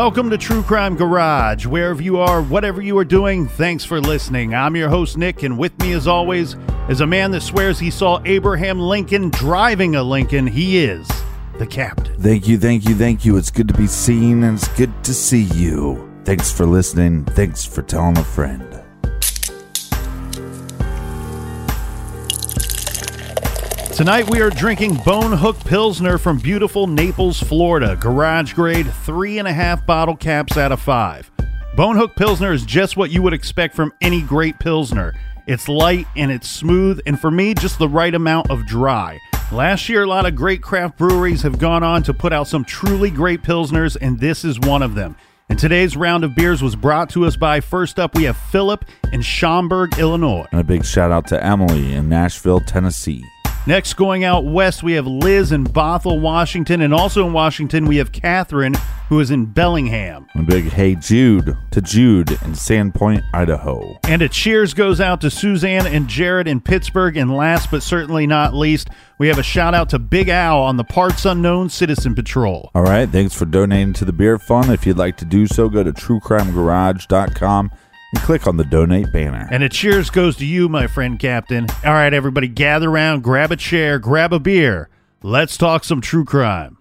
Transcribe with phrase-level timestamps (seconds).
[0.00, 1.66] Welcome to True Crime Garage.
[1.66, 4.54] Wherever you are, whatever you are doing, thanks for listening.
[4.54, 6.54] I'm your host, Nick, and with me, as always,
[6.88, 10.46] is a man that swears he saw Abraham Lincoln driving a Lincoln.
[10.46, 11.08] He is
[11.58, 12.14] the captain.
[12.20, 13.36] Thank you, thank you, thank you.
[13.38, 16.08] It's good to be seen and it's good to see you.
[16.22, 17.24] Thanks for listening.
[17.24, 18.87] Thanks for telling a friend.
[23.98, 27.96] Tonight we are drinking Bone Hook Pilsner from beautiful Naples, Florida.
[27.96, 31.28] Garage grade, three and a half bottle caps out of five.
[31.74, 35.14] Bone Hook Pilsner is just what you would expect from any great Pilsner.
[35.48, 39.18] It's light and it's smooth, and for me, just the right amount of dry.
[39.50, 42.64] Last year, a lot of great craft breweries have gone on to put out some
[42.64, 45.16] truly great Pilsners, and this is one of them.
[45.48, 48.84] And today's round of beers was brought to us by first up, we have Philip
[49.12, 50.46] in Schaumburg, Illinois.
[50.52, 53.24] And a big shout out to Emily in Nashville, Tennessee.
[53.68, 57.98] Next, going out west, we have Liz in Bothell, Washington, and also in Washington, we
[57.98, 58.72] have Catherine,
[59.10, 60.26] who is in Bellingham.
[60.36, 63.98] A big hey Jude to Jude in Sandpoint, Idaho.
[64.04, 67.18] And a cheers goes out to Suzanne and Jared in Pittsburgh.
[67.18, 70.78] And last but certainly not least, we have a shout out to Big Al on
[70.78, 72.70] the Parts Unknown Citizen Patrol.
[72.74, 74.72] All right, thanks for donating to the beer fund.
[74.72, 77.70] If you'd like to do so, go to truecrimegarage.com
[78.12, 79.48] and click on the donate banner.
[79.50, 81.66] And a cheers goes to you, my friend Captain.
[81.84, 84.88] All right, everybody, gather around, grab a chair, grab a beer.
[85.22, 86.77] Let's talk some true crime.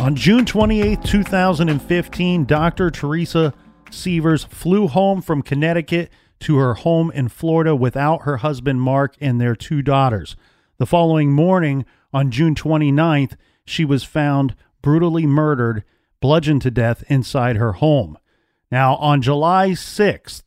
[0.00, 2.90] On June 28, 2015, Dr.
[2.90, 3.52] Teresa
[3.90, 9.38] Sievers flew home from Connecticut to her home in Florida without her husband Mark and
[9.38, 10.36] their two daughters.
[10.78, 11.84] The following morning,
[12.14, 15.84] on June 29th, she was found brutally murdered,
[16.20, 18.16] bludgeoned to death inside her home.
[18.72, 20.44] Now, on July 6th,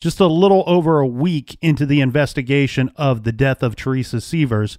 [0.00, 4.78] just a little over a week into the investigation of the death of Teresa Sievers,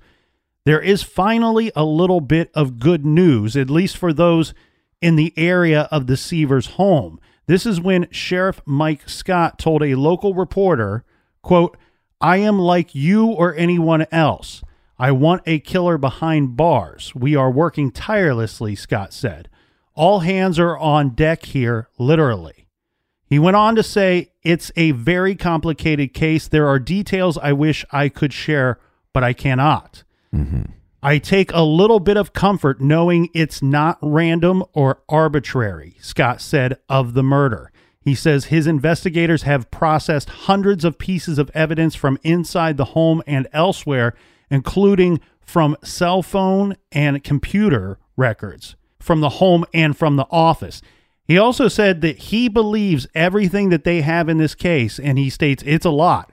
[0.65, 4.53] there is finally a little bit of good news, at least for those
[5.01, 7.19] in the area of the Sievers home.
[7.45, 11.03] This is when Sheriff Mike Scott told a local reporter,
[11.43, 11.77] quote,
[12.19, 14.63] I am like you or anyone else.
[14.97, 17.13] I want a killer behind bars.
[17.13, 19.49] We are working tirelessly, Scott said.
[19.93, 22.67] All hands are on deck here, literally.
[23.28, 26.47] He went on to say, It's a very complicated case.
[26.47, 28.79] There are details I wish I could share,
[29.13, 30.03] but I cannot.
[30.33, 30.63] Mm-hmm.
[31.03, 36.79] I take a little bit of comfort knowing it's not random or arbitrary, Scott said
[36.89, 37.72] of the murder.
[38.01, 43.22] He says his investigators have processed hundreds of pieces of evidence from inside the home
[43.27, 44.16] and elsewhere,
[44.49, 50.81] including from cell phone and computer records from the home and from the office.
[51.28, 55.29] He also said that he believes everything that they have in this case, and he
[55.29, 56.31] states it's a lot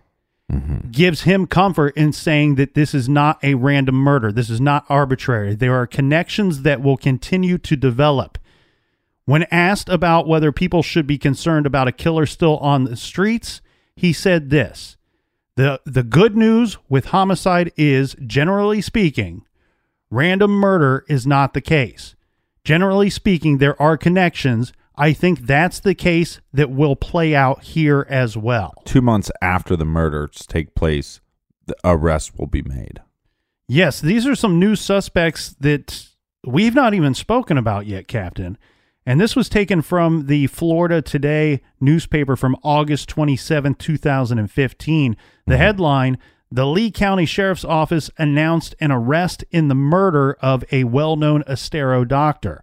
[0.50, 0.90] Mm-hmm.
[0.90, 4.30] gives him comfort in saying that this is not a random murder.
[4.30, 5.54] This is not arbitrary.
[5.54, 8.36] There are connections that will continue to develop.
[9.24, 13.62] When asked about whether people should be concerned about a killer still on the streets,
[13.96, 14.98] he said this
[15.56, 19.46] The, the good news with homicide is, generally speaking,
[20.10, 22.14] random murder is not the case.
[22.62, 24.72] Generally speaking, there are connections.
[24.96, 28.74] I think that's the case that will play out here as well.
[28.84, 31.20] Two months after the murders take place,
[31.66, 33.00] the arrest will be made.
[33.68, 36.08] Yes, these are some new suspects that
[36.44, 38.58] we've not even spoken about yet, Captain.
[39.04, 45.16] And this was taken from the Florida Today newspaper from August 27, 2015.
[45.46, 45.60] The mm-hmm.
[45.60, 46.18] headline
[46.50, 51.42] The Lee County Sheriff's Office announced an arrest in the murder of a well known
[51.46, 52.62] Estero doctor.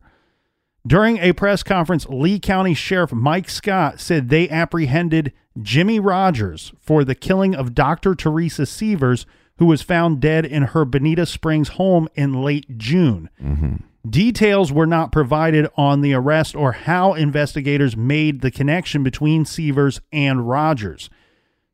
[0.87, 7.03] During a press conference, Lee County Sheriff Mike Scott said they apprehended Jimmy Rodgers for
[7.03, 8.15] the killing of Dr.
[8.15, 9.25] Teresa Sievers,
[9.57, 13.29] who was found dead in her Bonita Springs home in late June.
[13.43, 13.75] Mm-hmm.
[14.09, 19.99] Details were not provided on the arrest or how investigators made the connection between Sievers
[20.13, 21.09] and Rodgers.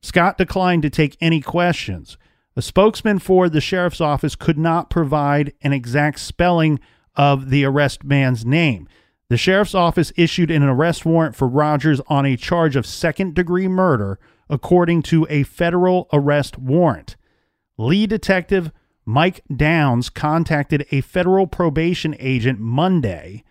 [0.01, 2.17] Scott declined to take any questions.
[2.55, 6.79] A spokesman for the sheriff's office could not provide an exact spelling
[7.15, 8.87] of the arrest man's name.
[9.29, 13.67] The sheriff's office issued an arrest warrant for Rodgers on a charge of second degree
[13.67, 14.19] murder,
[14.49, 17.15] according to a federal arrest warrant.
[17.77, 18.71] Lead detective
[19.05, 23.43] Mike Downs contacted a federal probation agent Monday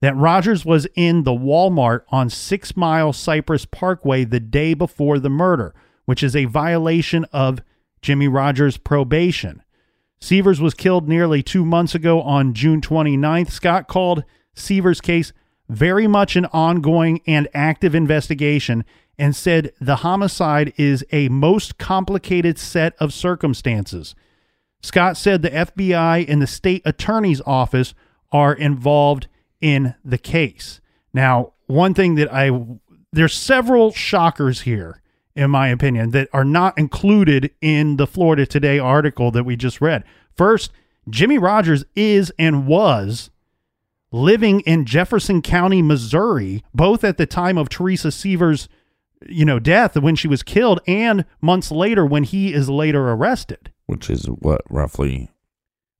[0.00, 5.30] that Rodgers was in the Walmart on Six Mile Cypress Parkway the day before the
[5.30, 5.74] murder,
[6.04, 7.60] which is a violation of
[8.02, 9.62] Jimmy Rodgers' probation.
[10.20, 13.50] Sievers was killed nearly two months ago on June 29th.
[13.50, 14.24] Scott called
[14.54, 15.32] Sievers' case
[15.68, 18.84] very much an ongoing and active investigation
[19.18, 24.14] and said the homicide is a most complicated set of circumstances.
[24.82, 27.94] Scott said the FBI and the state attorney's office
[28.30, 29.26] are involved
[29.60, 30.80] in the case.
[31.12, 32.50] Now, one thing that I
[33.12, 35.00] there's several shockers here
[35.34, 39.80] in my opinion that are not included in the Florida Today article that we just
[39.80, 40.04] read.
[40.36, 40.72] First,
[41.08, 43.30] Jimmy Rodgers is and was
[44.10, 48.68] living in Jefferson County, Missouri, both at the time of Teresa Sievers',
[49.26, 53.72] you know death when she was killed and months later when he is later arrested
[53.86, 55.30] Which is what roughly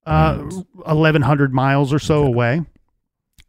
[0.06, 2.64] uh, 1100 miles or so away.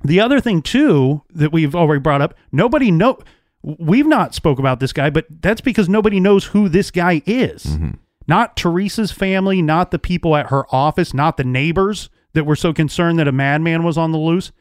[0.04, 3.20] The other thing too that we've already brought up, nobody know
[3.62, 7.66] we've not spoke about this guy, but that's because nobody knows who this guy is.
[7.66, 7.92] Mm-hmm.
[8.28, 12.74] Not Teresa's family, not the people at her office, not the neighbors that were so
[12.74, 14.52] concerned that a madman was on the loose.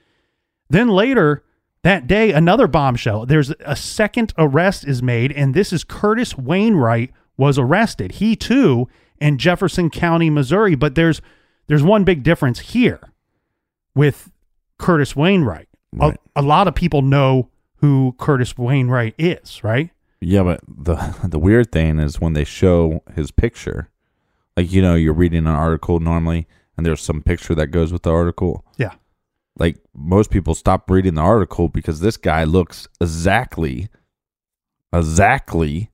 [0.71, 1.45] Then later
[1.83, 3.27] that day, another bombshell.
[3.27, 8.13] There's a second arrest is made, and this is Curtis Wayne Wright was arrested.
[8.13, 8.89] He too
[9.21, 10.75] in Jefferson County, Missouri.
[10.75, 11.21] But there's
[11.67, 13.13] there's one big difference here
[13.95, 14.31] with
[14.79, 15.69] Curtis Wayne Wright.
[15.93, 16.19] Right.
[16.35, 19.91] A, a lot of people know who Curtis Wayne Wright is, right?
[20.21, 20.97] Yeah, but the
[21.29, 23.91] the weird thing is when they show his picture,
[24.57, 26.47] like you know, you're reading an article normally,
[26.77, 28.65] and there's some picture that goes with the article.
[28.77, 28.95] Yeah.
[29.59, 33.89] Like most people stop reading the article because this guy looks exactly,
[34.93, 35.91] exactly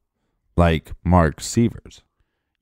[0.57, 2.03] like Mark Sievers.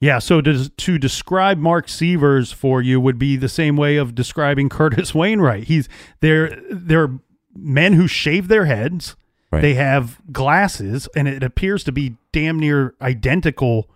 [0.01, 4.17] Yeah, so to, to describe Mark Sievers for you would be the same way of
[4.17, 5.63] describing Curtis Wayne Wright.
[5.63, 5.89] He's
[6.21, 7.21] they're they're
[7.55, 9.17] men who shave their heads.
[9.51, 9.61] Right.
[9.61, 13.91] They have glasses, and it appears to be damn near identical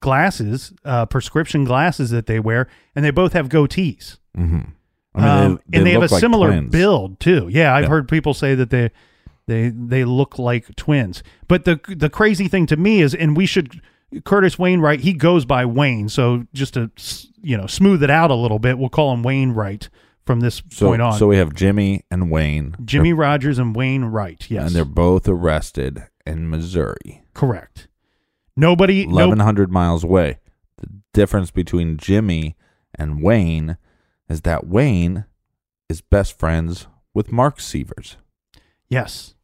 [0.00, 2.66] glasses, uh, prescription glasses that they wear,
[2.96, 4.18] and they both have goatees.
[4.36, 4.70] Mm-hmm.
[5.14, 6.72] Um, and they have a like similar twins.
[6.72, 7.48] build too.
[7.50, 7.88] Yeah, I've Yeah.
[7.90, 8.90] heard people say that they
[9.46, 11.22] they they look like twins.
[11.48, 13.82] But the the crazy thing to me is, and we should
[14.24, 15.00] Curtis Wayne Wright.
[15.00, 16.08] He goes by Wayne.
[16.08, 16.90] So just to
[17.42, 19.86] you know smooth it out a little bit, we'll call him Wayne Wright
[20.24, 21.12] from this So, point on.
[21.18, 22.76] so we have Jimmy and Wayne.
[22.84, 24.44] Jimmy Rodgers and Wayne Wright.
[24.50, 27.88] Yes, and they're both arrested in Missouri, correct.
[28.56, 29.06] Nobody.
[29.06, 30.38] no- eleven hundred miles away.
[30.78, 32.56] The difference between Jimmy
[32.94, 33.76] and Wayne
[34.28, 35.24] is that Wayne
[35.88, 38.16] is best friends with Mark Sievers.
[38.88, 39.34] Yes.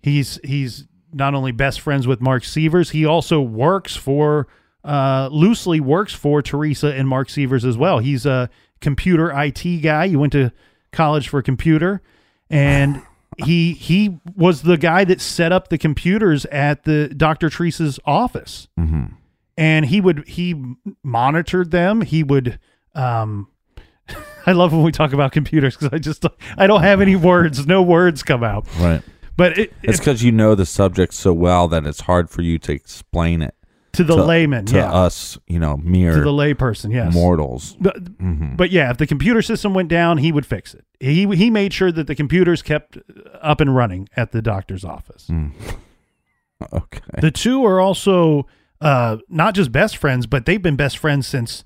[0.00, 4.46] He's he's not only best friends with Mark Sievers, he also works for
[4.84, 7.98] uh loosely works for Teresa and Mark Sievers as well.
[7.98, 8.48] He's a
[8.80, 10.04] computer IT guy.
[10.04, 10.52] You went to
[10.92, 12.02] college for computer
[12.50, 13.02] and
[13.44, 17.50] he he was the guy that set up the computers at the Dr.
[17.50, 18.68] Teresa's office.
[18.78, 19.14] Mm-hmm.
[19.56, 20.62] And he would he
[21.02, 22.02] monitored them.
[22.02, 22.58] He would
[22.94, 23.48] um
[24.46, 26.24] I love when we talk about computers because I just
[26.56, 27.66] I don't have any words.
[27.66, 28.66] No words come out.
[28.78, 29.02] Right.
[29.36, 32.58] But it, It's because you know the subject so well that it's hard for you
[32.60, 33.54] to explain it.
[33.98, 34.92] To the layman, to yeah.
[34.92, 37.12] us, you know, mere to the layperson, yes.
[37.12, 37.76] mortals.
[37.80, 38.56] But, Mhm.
[38.56, 40.84] but yeah, if the computer system went down, he would fix it.
[41.00, 42.98] He he made sure that the computers kept
[43.42, 45.26] up and running at the doctor's office.
[45.30, 45.52] Mm.
[46.72, 47.00] Okay.
[47.20, 48.46] The two are also
[48.80, 51.62] uh, not just best friends, but they've been best friends since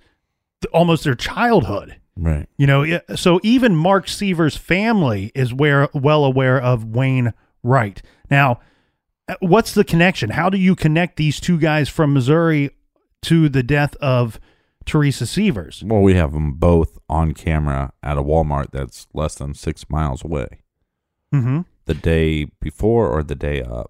[0.61, 1.97] th- almost their childhood.
[2.17, 2.47] right.
[2.59, 8.03] You know, so even Mark Sievers' family is where well aware of Wayne Wright.
[8.31, 8.61] Now,
[9.41, 10.31] what's the connection?
[10.31, 12.71] How do you connect these two guys from Missouri
[13.23, 14.41] to the death of
[14.85, 15.83] Teresa Sievers?
[15.85, 20.25] Well, we have them both on camera at a Walmart that's less than six miles
[20.25, 20.63] away.
[21.33, 21.61] Mm-hmm.
[21.87, 23.89] The day before or the day of?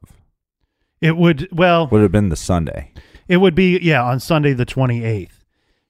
[1.01, 2.93] It would well, Would have been the Sunday.
[3.29, 5.43] It would be, yeah, on Sunday the 28th.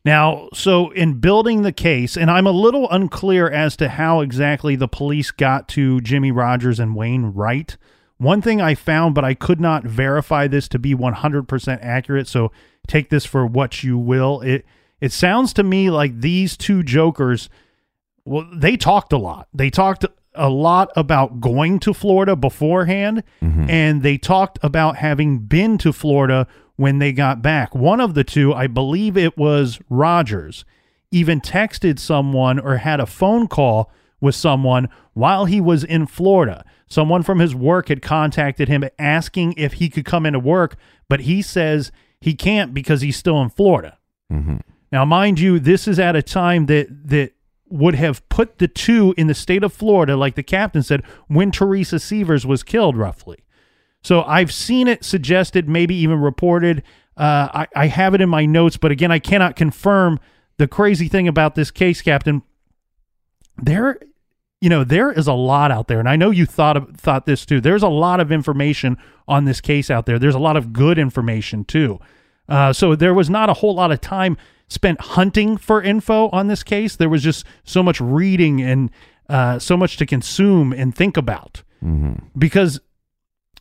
[0.04, 4.74] Now, so in building the case, and I'm a little unclear as to how exactly
[4.74, 7.76] the police got to Jimmy Rodgers and Wayne Wright.
[8.22, 12.52] One thing I found, but I could not verify this to be 100% accurate, so
[12.86, 14.40] take this for what you will.
[14.42, 14.64] It
[15.00, 17.50] it sounds to me like these two jokers
[18.24, 19.48] well, they talked a lot.
[19.52, 23.68] They talked a lot about going to Florida beforehand, mm-hmm.
[23.68, 27.74] and they talked about having been to Florida when they got back.
[27.74, 30.64] One of the two, I believe it was Rodgers,
[31.10, 36.64] even texted someone or had a phone call with someone while he was in Florida.
[36.92, 40.76] Someone from his work had contacted him asking if he could come into work,
[41.08, 43.96] but he says he can't because he's still in Florida.
[44.92, 47.32] Now, mind you, this is at a time that that
[47.70, 51.50] would have put the two in the state of Florida, like the captain said, when
[51.50, 53.38] Teresa Sievers was killed, roughly.
[54.02, 56.82] So I've seen it suggested, maybe even reported.
[57.16, 60.20] Uh, I, I have it in my notes, but again, I cannot confirm.
[60.58, 62.42] The crazy thing about this case, Captain,
[63.56, 63.98] there,
[64.62, 67.26] you know, there is a lot out there, and I know you thought of, thought
[67.26, 67.60] this too.
[67.60, 70.20] There's a lot of information on this case out there.
[70.20, 71.98] There's a lot of good information too.
[72.48, 74.36] Uh, so there was not a whole lot of time
[74.68, 76.94] spent hunting for info on this case.
[76.94, 78.90] There was just so much reading and
[79.28, 81.64] uh, so much to consume and think about.
[82.38, 82.80] Because,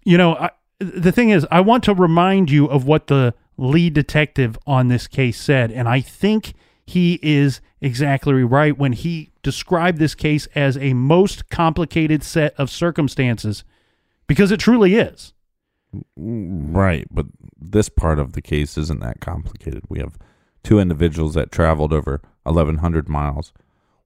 [0.04, 3.94] you know, I, the thing is, I want to remind you of what the lead
[3.94, 6.54] detective on this case said, and I think
[6.86, 12.70] he is exactly right when he described this case as a most complicated set of
[12.70, 13.64] circumstances,
[14.28, 15.34] because it truly is.
[16.16, 17.26] Right, but
[17.60, 19.84] this part of the case isn't that complicated.
[19.90, 20.18] We have
[20.64, 23.52] two individuals that traveled over 1,100 miles.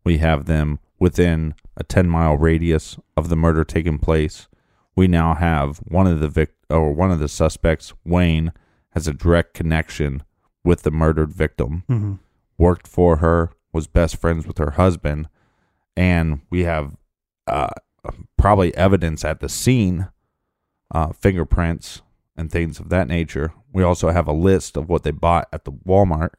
[0.03, 4.47] We have them within a 10 mile radius of the murder taking place.
[4.95, 8.53] We now have one of the vic- or one of the suspects, Wayne,
[8.91, 10.23] has a direct connection
[10.63, 11.83] with the murdered victim.
[11.89, 12.13] Mm-hmm.
[12.57, 15.27] Worked for her, was best friends with her husband,
[15.97, 16.95] and we have
[17.45, 17.69] uh,
[18.37, 20.07] probably evidence at the scene
[20.91, 22.01] uh, fingerprints
[22.37, 23.53] and things of that nature.
[23.73, 26.29] We also have a list of what they bought at the Walmart.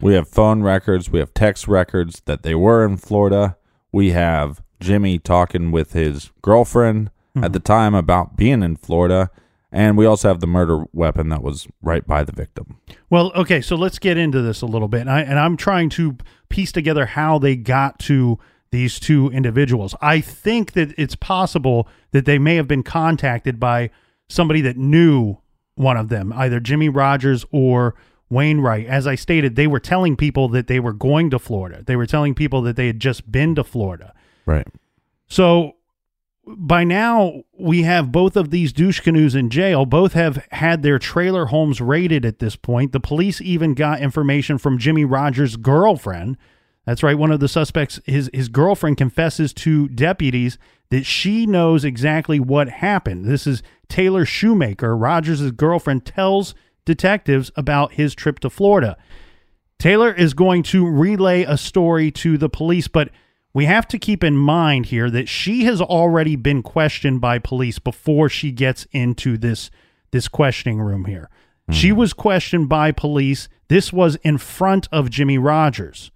[0.00, 3.56] We have phone records, we have text records that they were in Florida.
[3.92, 9.30] We have Jimmy talking with his girlfriend at the time about being in Florida.
[9.72, 12.78] And we also have the murder weapon that was right by the victim.
[13.08, 15.02] Well, okay, so let's get into this a little bit.
[15.02, 16.16] And, I, and I'm trying to
[16.48, 18.38] piece together how they got to
[18.72, 19.94] these two individuals.
[20.00, 23.90] I think that it's possible that they may have been contacted by
[24.28, 25.38] somebody that knew
[25.74, 27.94] one of them, either Jimmy Rodgers or
[28.28, 28.86] Wayne Wright.
[28.86, 31.82] As I stated, they were telling people that they were going to Florida.
[31.84, 34.14] They were telling people that they had just been to Florida.
[34.46, 34.66] Right.
[35.28, 35.76] So
[36.46, 39.86] by now we have both of these douche canoes in jail.
[39.86, 42.92] Both have had their trailer homes raided at this point.
[42.92, 46.36] The police even got information from Jimmy Rodgers' girlfriend.
[46.86, 47.18] That's right.
[47.18, 50.58] One of the suspects, his his girlfriend, confesses to deputies
[50.90, 53.26] that she knows exactly what happened.
[53.26, 54.96] This is Taylor Shoemaker.
[54.96, 56.54] Rodgers' girlfriend tells
[56.84, 58.96] detectives about his trip to Florida.
[59.78, 63.10] Taylor is going to relay a story to the police, but
[63.52, 67.78] we have to keep in mind here that she has already been questioned by police
[67.78, 69.70] before she gets into this
[70.12, 71.30] this questioning room here.
[71.70, 71.98] She mm-hmm.
[71.98, 73.48] was questioned by police.
[73.68, 76.10] This was in front of Jimmy Rodgers.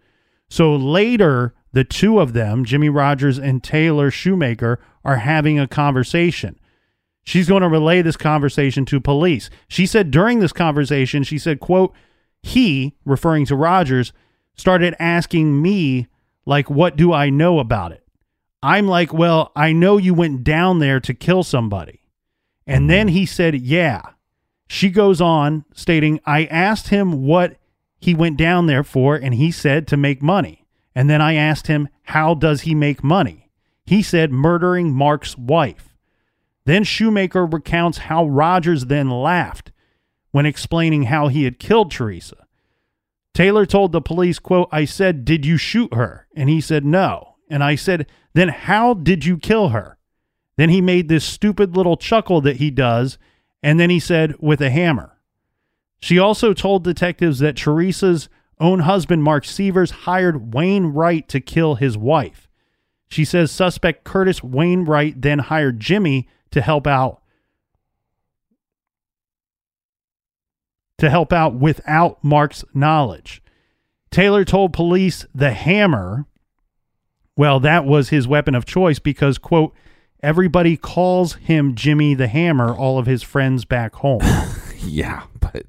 [0.48, 6.58] So later, the two of them, Jimmy Rodgers and Taylor Shoemaker, are having a conversation.
[7.24, 9.48] She's going to relay this conversation to police.
[9.68, 11.94] She said during this conversation, she said, quote,
[12.42, 14.12] he, referring to Rodgers,
[14.54, 16.06] started asking me,
[16.46, 18.02] like, what do I know about it?
[18.62, 22.00] I'm like, well, I know you went down there to kill somebody.
[22.66, 22.88] And mm-hmm.
[22.88, 24.02] then he said, yeah.
[24.66, 27.56] She goes on stating, I asked him what
[27.98, 30.66] he went down there for, and he said to make money.
[30.94, 33.50] And then I asked him, how does he make money?
[33.84, 35.90] He said, murdering Mark's wife.
[36.64, 39.72] Then Shoemaker recounts how Rodgers then laughed.
[40.34, 42.43] when explaining how he had killed Teresa.
[43.34, 46.26] Taylor told the police, quote, I said, Did you shoot her?
[46.36, 47.34] And he said, No.
[47.50, 49.98] And I said, Then how did you kill her?
[50.56, 53.18] Then he made this stupid little chuckle that he does,
[53.62, 55.18] and then he said, With a hammer.
[56.00, 58.28] She also told detectives that Teresa's
[58.60, 62.48] own husband, Mark Sievers, hired Wayne Wright to kill his wife.
[63.08, 67.20] She says suspect Curtis Wayne Wright then hired Jimmy to help out
[70.98, 73.42] to help out without Mark's knowledge.
[74.10, 76.26] Taylor told police the hammer,
[77.36, 79.74] well, that was his weapon of choice because, quote,
[80.22, 84.20] everybody calls him Jimmy the Hammer, all of his friends back home.
[84.86, 85.64] Yeah, but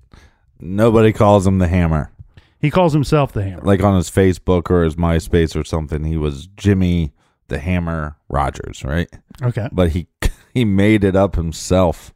[0.60, 2.12] nobody calls him the Hammer.
[2.60, 3.62] he calls himself the Hammer.
[3.64, 7.14] Like on his Facebook or his MySpace or something, he was Jimmy
[7.48, 9.08] the Hammer Rodgers, right?
[9.42, 9.70] Okay.
[9.72, 10.08] But he
[10.54, 12.14] he made it up himself,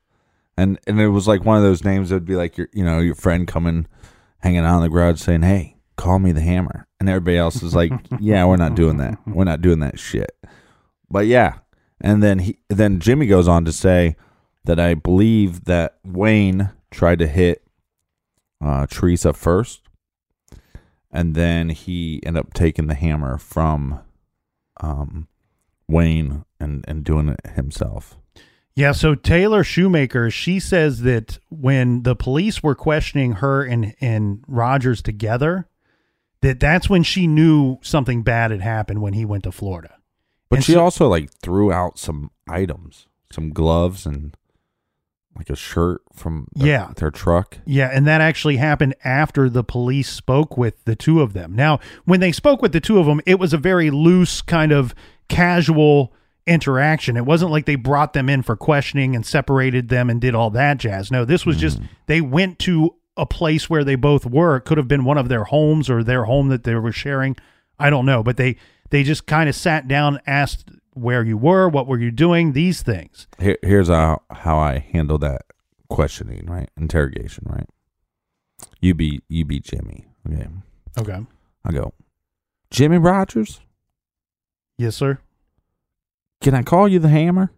[0.59, 2.83] and and it was like one of those names that would be like your you
[2.83, 3.87] know your friend coming,
[4.39, 7.73] hanging out in the garage saying, "Hey, call me the Hammer," and everybody else is
[7.73, 9.17] like, "Yeah, we're not doing that.
[9.25, 10.31] We're not doing that shit."
[11.09, 11.59] But yeah,
[12.01, 14.17] and then he then Jimmy goes on to say
[14.65, 17.63] that I believe that Wayne tried to hit
[18.61, 19.83] uh, Teresa first,
[21.09, 24.01] and then he ended up taking the hammer from
[24.81, 25.29] um,
[25.87, 28.18] Wayne and and doing it himself.
[28.79, 34.43] Yeah, so Taylor Shoemaker, she says that when the police were questioning her and and
[34.48, 35.67] Rodgers together,
[36.41, 39.95] that that's when she knew something bad had happened when he went to Florida.
[40.50, 44.36] But And she so- also like threw out some items, some gloves and
[45.36, 46.91] like a shirt from their, Yeah.
[46.95, 47.59] their truck.
[47.65, 51.53] Yeah, and that actually happened after the police spoke with the two of them.
[51.55, 54.71] Now, when they spoke with the two of them, it was a very loose kind
[54.71, 54.93] of
[55.29, 56.13] casual
[56.49, 57.15] interaction.
[57.15, 60.49] It wasn't like they brought them in for questioning and separated them and did all
[60.51, 61.11] that jazz.
[61.11, 61.87] No, this was just mm.
[62.07, 64.57] they went to a place where they both were.
[64.57, 67.35] It could have been one of their homes or their home that they were sharing.
[67.79, 68.57] I don't know, but they
[68.89, 72.81] they just kind of sat down, asked where you were, what were you doing, these
[72.81, 73.27] things.
[73.39, 75.43] Here, here's how how I handle that
[75.89, 76.69] questioning, right?
[76.75, 77.69] Interrogation, right?
[78.81, 80.07] You be you be Jimmy.
[80.27, 80.47] Okay.
[80.97, 81.25] Okay.
[81.63, 81.93] I go,
[82.71, 83.62] Jimmy Rodgers,
[84.79, 85.19] Yes, sir.
[86.41, 87.52] Can I call you the hammer?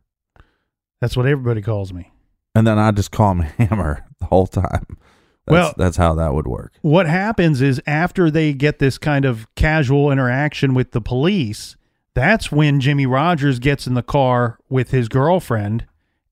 [1.00, 2.12] That's what everybody calls me.
[2.56, 3.39] And then I just call him
[3.70, 4.98] hammer the whole time.
[5.46, 6.74] That's, Well- that's how that would work.
[6.82, 11.76] what happens is after they get this kind of casual interaction with the police,
[12.13, 15.86] that's when Jimmy Rodgers gets in the car with his girlfriend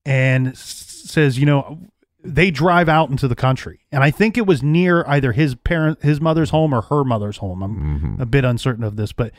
[0.05, 1.79] and says, you know,
[2.23, 3.79] they drive out into the country.
[3.91, 7.37] And I think it was near either his parent his mother's home or her mother's
[7.37, 7.63] home.
[7.63, 8.21] I'm mm-hmm.
[8.21, 9.31] a bit uncertain of this, but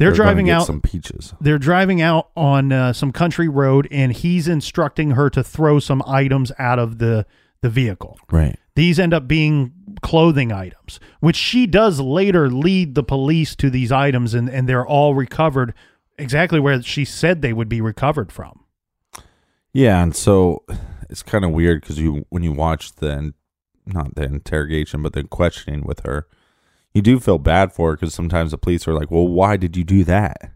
[0.00, 1.34] they're, driving out some peaches.
[1.40, 6.02] they're driving out on uh, some country road and he's instructing her to throw some
[6.06, 7.26] items out of the
[7.62, 8.18] the vehicle.
[8.30, 8.58] Right.
[8.74, 13.92] These end up being clothing items, which she does later lead the police to these
[13.92, 15.74] items, and, and they're all recovered
[16.18, 18.64] exactly where she said they would be recovered from.
[19.72, 20.64] Yeah, and so
[21.08, 23.34] it's kind of weird because you when you watch the
[23.86, 26.26] not the interrogation but the questioning with her,
[26.94, 29.76] you do feel bad for her because sometimes the police are like, "Well, why did
[29.76, 30.52] you do that?"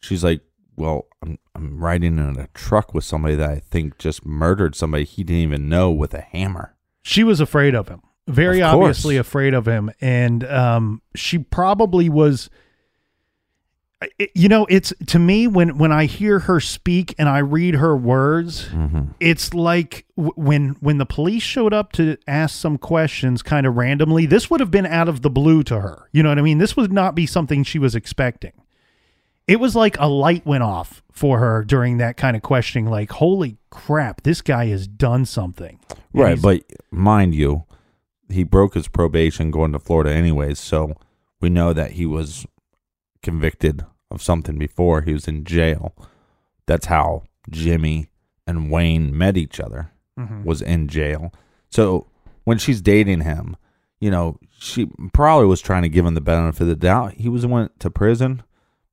[0.00, 0.42] She's like,
[0.76, 5.04] "Well, I'm I'm riding in a truck with somebody that I think just murdered somebody
[5.04, 9.16] he didn't even know with a hammer." She was afraid of him, very Of obviously
[9.16, 12.48] afraid of him, and um, she probably was.
[14.34, 17.96] You know, it's to me when when I hear her speak and I read her
[17.96, 19.12] words, mm-hmm.
[19.20, 23.76] it's like w- when when the police showed up to ask some questions kind of
[23.76, 26.08] randomly this would have been out of the blue to her.
[26.12, 26.58] You know what i mean?
[26.58, 28.52] This would not be something she was expecting.
[29.46, 33.10] It was like a light went off for her during that kind of questioning like
[33.10, 35.78] holy crap this guy has done something.
[35.90, 37.64] And Right, but mind you,
[38.28, 40.94] he broke his probation going to Florida anyways, so
[41.40, 42.46] we know that he was
[43.22, 43.84] convicted
[44.14, 45.02] of something before.
[45.02, 45.94] He was in jail.
[46.66, 48.08] That's how Jimmy
[48.46, 49.90] and Wayne met each other.
[50.44, 51.32] Was in jail.
[51.70, 52.06] So
[52.44, 53.56] when she's dating him,
[53.98, 57.14] you know, she probably was trying to give him the benefit of the doubt.
[57.14, 58.44] He was went to prison.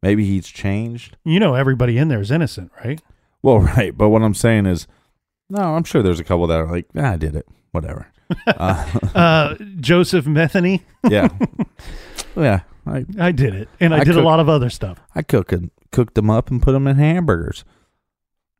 [0.01, 1.17] Maybe he's changed.
[1.23, 2.99] you know everybody in there is innocent right
[3.43, 4.87] Well, right, but what I'm saying is,
[5.47, 8.07] no, I'm sure there's a couple that are like, ah, I did it, whatever.
[8.47, 10.79] Uh, uh joseph metheny
[11.09, 11.27] yeah,
[12.37, 12.61] yeah.
[12.85, 15.51] I i did it and i, I did a lot of other stuff I cook
[15.51, 17.63] and cooked them up and put them in hamburgers.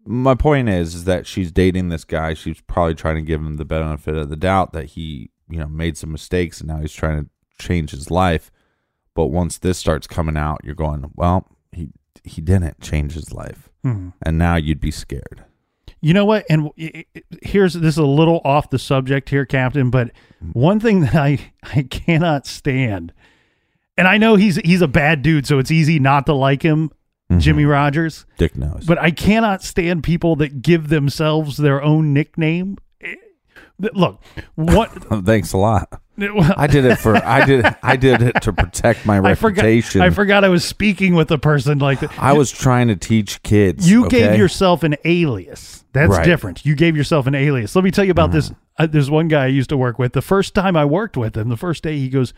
[0.06, 2.34] My point is, is that she's dating this guy.
[2.34, 5.68] She's probably trying to give him the benefit of the doubt that he, you know,
[5.68, 7.30] made some mistakes and now he's trying to
[7.64, 8.52] change his life.
[9.14, 11.92] But once this starts coming out, you're going, well, he
[12.24, 14.14] he didn't change his life, Mhm.
[14.24, 15.44] and now you'd be scared.
[16.02, 16.46] You know what?
[16.50, 16.72] And
[17.44, 20.12] here's this is a little off the subject here, Captain, but
[20.54, 23.14] one thing that I I cannot stand,
[24.02, 26.90] and I know he's he's a bad dude, so it's easy not to like him,
[27.38, 28.26] Jimmy Rodgers.
[28.40, 28.84] Dick knows.
[28.84, 32.80] But I cannot stand people that give themselves their own nickname.
[33.00, 33.14] Eh,
[33.78, 34.20] Look,
[34.56, 34.90] what
[35.26, 36.02] Thanks a lot.
[36.20, 39.64] I did it for I did I did it to protect my I forgot.
[39.66, 40.02] reputation.
[40.02, 42.12] I forgot I was speaking with a person like that.
[42.18, 43.88] I was trying to teach kids.
[43.88, 44.22] You okay?
[44.22, 45.86] gave yourself an alias.
[45.94, 46.26] That's Right.
[46.26, 46.66] different.
[46.66, 47.76] You gave yourself an alias.
[47.76, 48.52] Let me tell you about this.
[48.80, 50.14] Uh, there's one guy I used to work with.
[50.14, 52.34] The first time I worked with him, the first day he goes,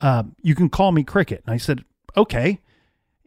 [0.00, 1.84] uh, "You can call me Cricket." And I said,
[2.16, 2.60] "Okay."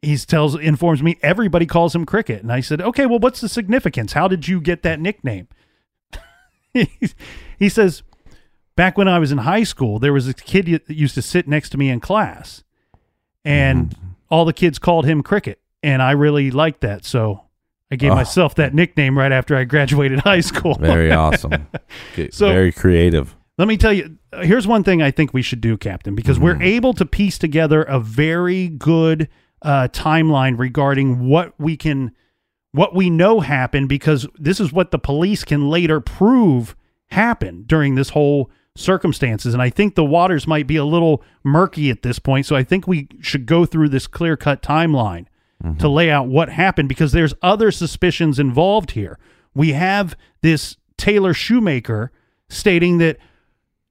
[0.01, 3.49] He tells informs me everybody calls him Cricket, and I said, "Okay, well, what's the
[3.49, 4.13] significance?
[4.13, 5.47] How did you get that nickname?"
[7.59, 8.03] he says,
[8.75, 11.47] "Back when I was in high school, there was a kid that used to sit
[11.47, 12.63] next to me in class,
[13.45, 13.95] and
[14.29, 17.45] all the kids called him Cricket, and I really liked that, so."
[17.93, 18.15] I gave Oh.
[18.15, 20.75] myself that nickname right after I graduated high school.
[20.75, 21.67] Very awesome.
[22.31, 23.35] So- very creative.
[23.61, 26.39] Let me tell you, uh, here's one thing I think we should do, Captain, because
[26.39, 29.29] we're able to piece together a very good
[29.61, 32.11] uh, timeline regarding what we can,
[32.71, 36.75] what we know happened, because this is what the police can later prove
[37.11, 39.53] happened during this whole circumstances.
[39.53, 42.63] And I think the waters might be a little murky at this point, so I
[42.63, 45.27] think we should go through this clear cut timeline
[45.77, 49.19] to lay out what happened because there's other suspicions involved here.
[49.53, 52.11] We have this Taylor Shoemaker
[52.49, 53.19] stating that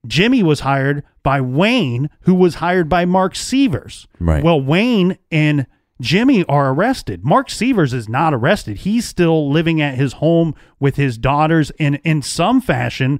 [0.07, 4.07] Jimmy was hired by Wayne, who was hired by Mark Sievers.
[4.19, 4.43] Right.
[4.43, 5.67] Well, Wayne and
[6.01, 7.23] Jimmy are arrested.
[7.23, 8.77] Mark Sievers is not arrested.
[8.77, 13.19] He's still living at his home with his daughters and in some fashion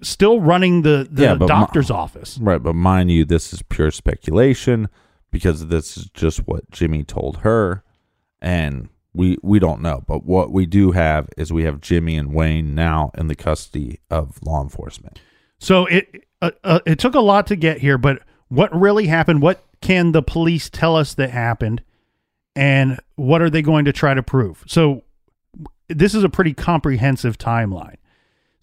[0.00, 2.38] still running the, the Yeah, doctor's office.
[2.40, 4.88] Right, but mind you, this is pure speculation
[5.32, 7.82] because this is just what Jimmy told her,
[8.40, 10.04] and we we don't know.
[10.06, 14.00] But what we do have is we have Jimmy and Wayne now in the custody
[14.10, 15.20] of law enforcement.
[15.62, 19.42] So it uh, uh, it took a lot to get here, but what really happened?
[19.42, 21.82] What can the police tell us that happened,
[22.56, 24.64] and what are they going to try to prove?
[24.66, 25.04] So
[25.88, 27.94] this is a pretty comprehensive timeline.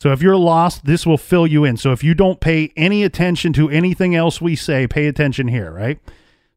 [0.01, 1.77] So if you're lost, this will fill you in.
[1.77, 5.71] So if you don't pay any attention to anything else we say, pay attention here,
[5.71, 5.99] right?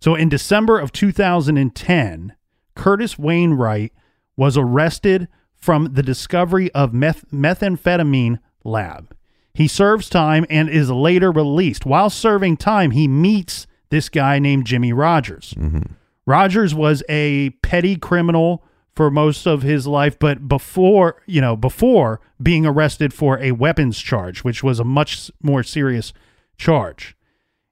[0.00, 2.34] So in December of 2010,
[2.74, 3.92] Curtis Wayne Wright
[4.36, 9.14] was arrested from the discovery of meth- methamphetamine lab.
[9.54, 11.84] He serves time and is later released.
[11.84, 15.54] While serving time, he meets this guy named Jimmy Rodgers.
[15.58, 15.92] Mm-hmm.
[16.24, 22.20] Rodgers was a petty criminal for most of his life, but before, you know, before
[22.42, 26.12] being arrested for a weapons charge, which was a much more serious
[26.56, 27.16] charge.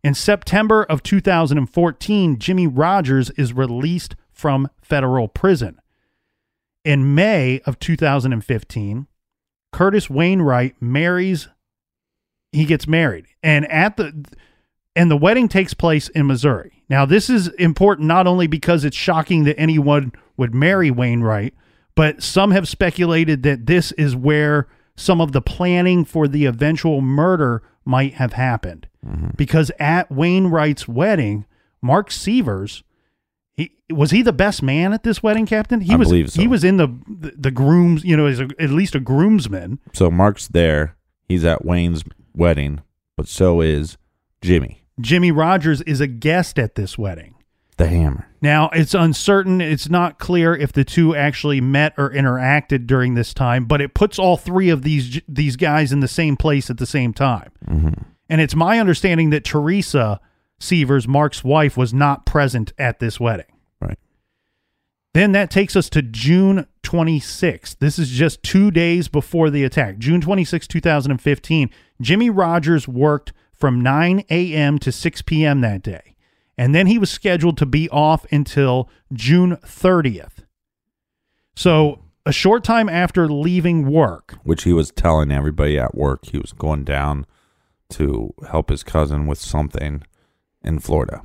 [0.03, 5.79] In September of 2014, Jimmy Rodgers is released from federal prison.
[6.85, 9.07] In May of 2015,
[9.73, 11.49] Curtis Wayne Wright marries
[12.53, 14.25] he gets married and at the
[14.97, 16.83] and the wedding takes place in Missouri.
[16.89, 21.55] Now this is important not only because it's shocking that anyone would marry Wayne Wright,
[21.95, 27.01] but some have speculated that this is where some of the planning for the eventual
[27.01, 28.89] murder might have happened.
[29.07, 29.31] Mm-hmm.
[29.37, 31.47] Because at Wayne Wright's wedding,
[31.81, 32.83] Mark Sievers
[33.57, 35.81] he was he the best man at this wedding, Captain?
[35.81, 36.41] He I was believe so.
[36.41, 39.79] he was in the the, the grooms, you know, as a, at least a groomsman.
[39.93, 40.97] So Mark's there.
[41.29, 42.03] He's at Wayne's
[42.35, 42.83] wedding,
[43.17, 43.97] but so is
[44.41, 47.35] Jimmy, Jimmy Rodgers is a guest at this wedding.
[47.77, 48.27] the Hammer.
[48.43, 53.35] Now, it's uncertain, it's not clear if the two actually met or interacted during this
[53.35, 56.79] time, but it puts all three of these these guys in the same place at
[56.79, 57.51] the same time.
[57.67, 58.03] Mm-hmm.
[58.29, 60.21] And it's my understanding that Teresa
[60.61, 63.47] Sievers, Mark's wife, was not present at this wedding.
[65.13, 67.79] Then that takes us to June 26th.
[67.79, 69.99] This is just two days before the attack.
[69.99, 71.71] June 26, 2015.
[72.01, 74.79] Jimmy Rodgers worked from 9 a.m.
[74.79, 75.61] to 6 p.m.
[75.63, 76.15] that day.
[76.57, 80.45] And then he was scheduled to be off until June 30th.
[81.57, 86.39] So, a short time after leaving work, Which he was telling everybody at work he
[86.39, 87.27] was going down
[87.91, 90.03] to help his cousin with something
[90.63, 91.23] in Florida.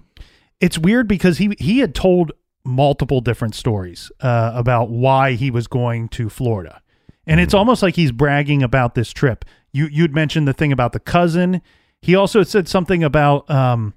[0.61, 2.31] it's weird because he he had told
[2.65, 6.81] multiple different stories uh, about why he was going to Florida,
[7.25, 9.45] and it's almost like he's bragging about this trip.
[9.71, 11.61] You you'd mentioned the thing about the cousin.
[12.01, 13.93] He also said something about um,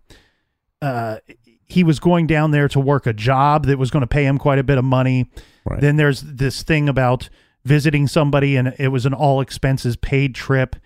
[0.81, 1.19] uh,
[1.69, 4.39] he was going down there to work a job that was going to pay him
[4.39, 5.31] quite a bit of money.
[5.65, 5.81] Right.
[5.81, 7.29] Then there's this thing about
[7.65, 10.77] visiting somebody, and it was an all expenses paid trip.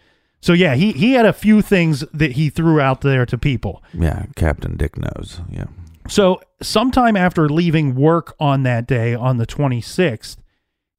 [0.40, 3.82] So yeah, he he had a few things that he threw out there to people.
[3.94, 5.40] Yeah, Captain Dick knows.
[5.48, 5.66] Yeah.
[6.08, 10.36] So, sometime after leaving work on that day, on the 26th,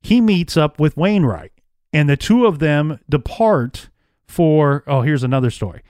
[0.01, 1.51] he meets up with Wayne Wright.
[1.91, 3.89] and the two of them depart
[4.27, 5.81] for oh, here's another story.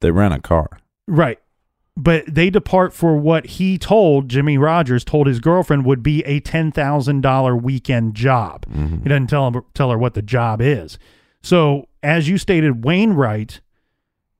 [0.00, 0.68] They rent a car.
[1.08, 1.40] Right.
[1.96, 6.40] But they depart for what he told Jimmy Rodgers told his girlfriend would be a
[6.40, 8.66] ten thousand dollar weekend job.
[8.66, 9.02] Mm-hmm.
[9.02, 10.98] He doesn't tell him tell her what the job is.
[11.42, 13.60] So as you stated, Wayne Wright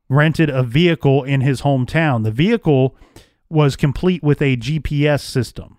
[0.09, 2.23] rented a vehicle in his hometown.
[2.25, 2.95] The vehicle
[3.49, 5.79] was complete with a GPS system.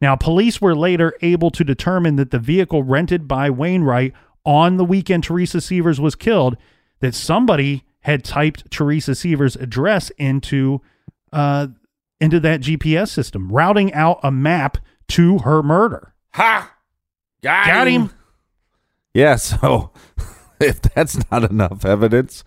[0.00, 4.12] Now, police were later able to determine that the vehicle rented by Wayne Wright
[4.44, 6.56] on the weekend Teresa Sievers was killed,
[7.00, 10.80] that somebody had typed Teresa Sievers' address into
[11.32, 11.68] uh,
[12.20, 16.14] into that GPS system, routing out a map to her murder.
[16.34, 16.72] Ha!
[17.42, 18.10] Got, Got him.
[19.14, 19.92] Yeah, so
[20.60, 22.44] if that's not enough evidence,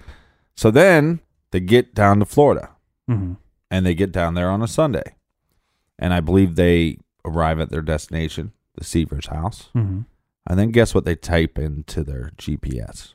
[0.56, 1.20] so then
[1.52, 2.72] they get down to Florida
[3.10, 3.38] Mhm.
[3.72, 5.16] And they get down there on a Sunday.
[5.98, 9.70] And I believe they arrive at their destination, the Sievers house.
[9.76, 10.06] Mhm.
[10.48, 13.14] And then guess what they type into their GPS?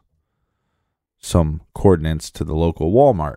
[1.18, 3.36] Some coordinates to the local Walmart.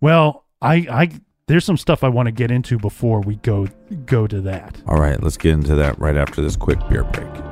[0.00, 1.10] Well, I, I
[1.48, 3.66] there's some stuff I want to get into before we go
[4.06, 4.80] go to that.
[4.86, 7.51] All right, let's get into that right after this quick beer break.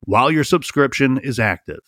[0.00, 1.80] while your subscription is active.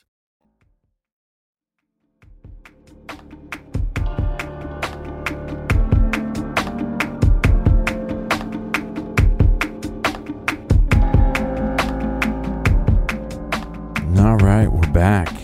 [14.18, 15.34] All right, we're back.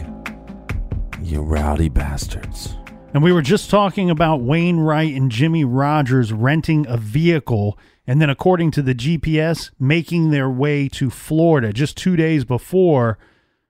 [1.23, 2.77] You rowdy bastards.
[3.15, 8.23] And we were just talking about Wayne Wright and Jimmy Rodgers renting a vehicle and
[8.23, 13.19] then, according to the GPS, making their way to Florida just two days before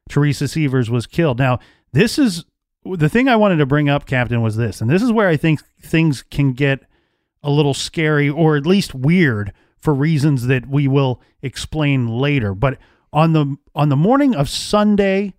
[0.08, 1.38] Teresa Sievers was killed.
[1.38, 1.58] Now,
[1.92, 2.44] this is
[2.84, 5.36] the thing I wanted to bring up, Captain, was this, and this is where I
[5.36, 6.80] think things can get
[7.42, 12.54] a little scary or at least weird for reasons that we will explain later.
[12.54, 12.78] But
[13.12, 15.34] on the on the morning of Sunday,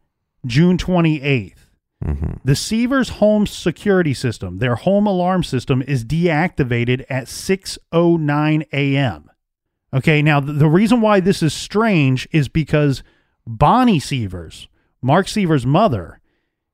[0.46, 1.67] June 28th,
[2.02, 9.32] the Sievers home security system, their home alarm system, is deactivated at 6:09 a.m.
[9.94, 13.04] Okay, now th- the reason why this is strange is because
[13.46, 14.68] Bonnie Sievers,
[15.02, 16.20] Mark Sievers' mother,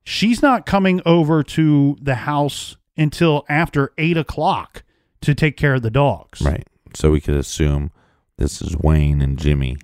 [0.04, 4.84] she's not coming over to the house until after eight o'clock
[5.22, 6.42] to take care of the dogs.
[6.42, 6.68] Right.
[6.94, 7.92] So we could assume
[8.38, 9.78] this is Wayne and Jimmy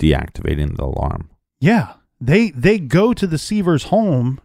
[0.00, 1.30] deactivating the alarm.
[1.60, 4.40] Yeah, they they go to the Sievers' home.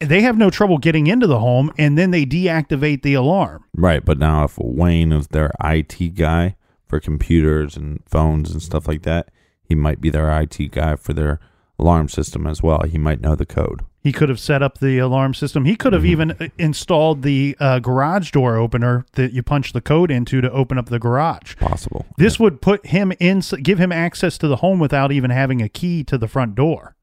[0.00, 3.64] They have no trouble getting into the home, and then they deactivate the alarm.
[3.74, 4.04] Right.
[4.04, 6.56] But now, if Wayne is their IT guy
[6.88, 9.30] for computers and phones and stuff like that,
[9.62, 11.38] he might be their IT guy for their
[11.78, 12.82] alarm system as well.
[12.82, 13.82] He might know the code.
[14.02, 15.66] He could have set up the alarm system.
[15.66, 19.82] He could have even uh, installed the uh, garage door opener that you punch the
[19.82, 21.56] code into to open up the garage.
[21.56, 22.06] Possible.
[22.16, 25.68] This would put him in, give him access to the home without even having a
[25.68, 26.96] key to the front door.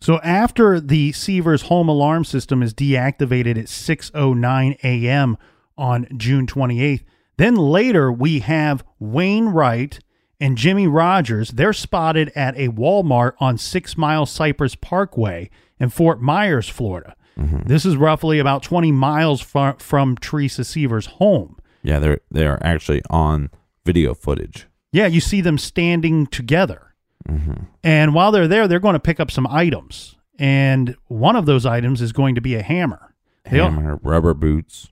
[0.00, 5.38] So after the Sievers home alarm system is deactivated at 6:09 a.m.
[5.76, 7.04] on June 28th,
[7.38, 9.98] then later we have Wayne Wright
[10.40, 11.50] and Jimmy Rodgers.
[11.50, 17.14] They're spotted at a Walmart on 6 Mile Cypress Parkway in Fort Myers, Florida.
[17.38, 17.68] Mm-hmm.
[17.68, 21.58] This is roughly about 20 miles far from Teresa Sievers' home.
[21.82, 23.50] Yeah, they're they are actually on
[23.84, 24.66] video footage.
[24.92, 26.94] Yeah, you see them standing together.
[27.28, 27.64] Mm-hmm.
[27.84, 30.16] And while they're there, they're going to pick up some items.
[30.38, 33.14] And one of those items is going to be a hammer.
[33.46, 34.88] Al- Hammer, rubber boots.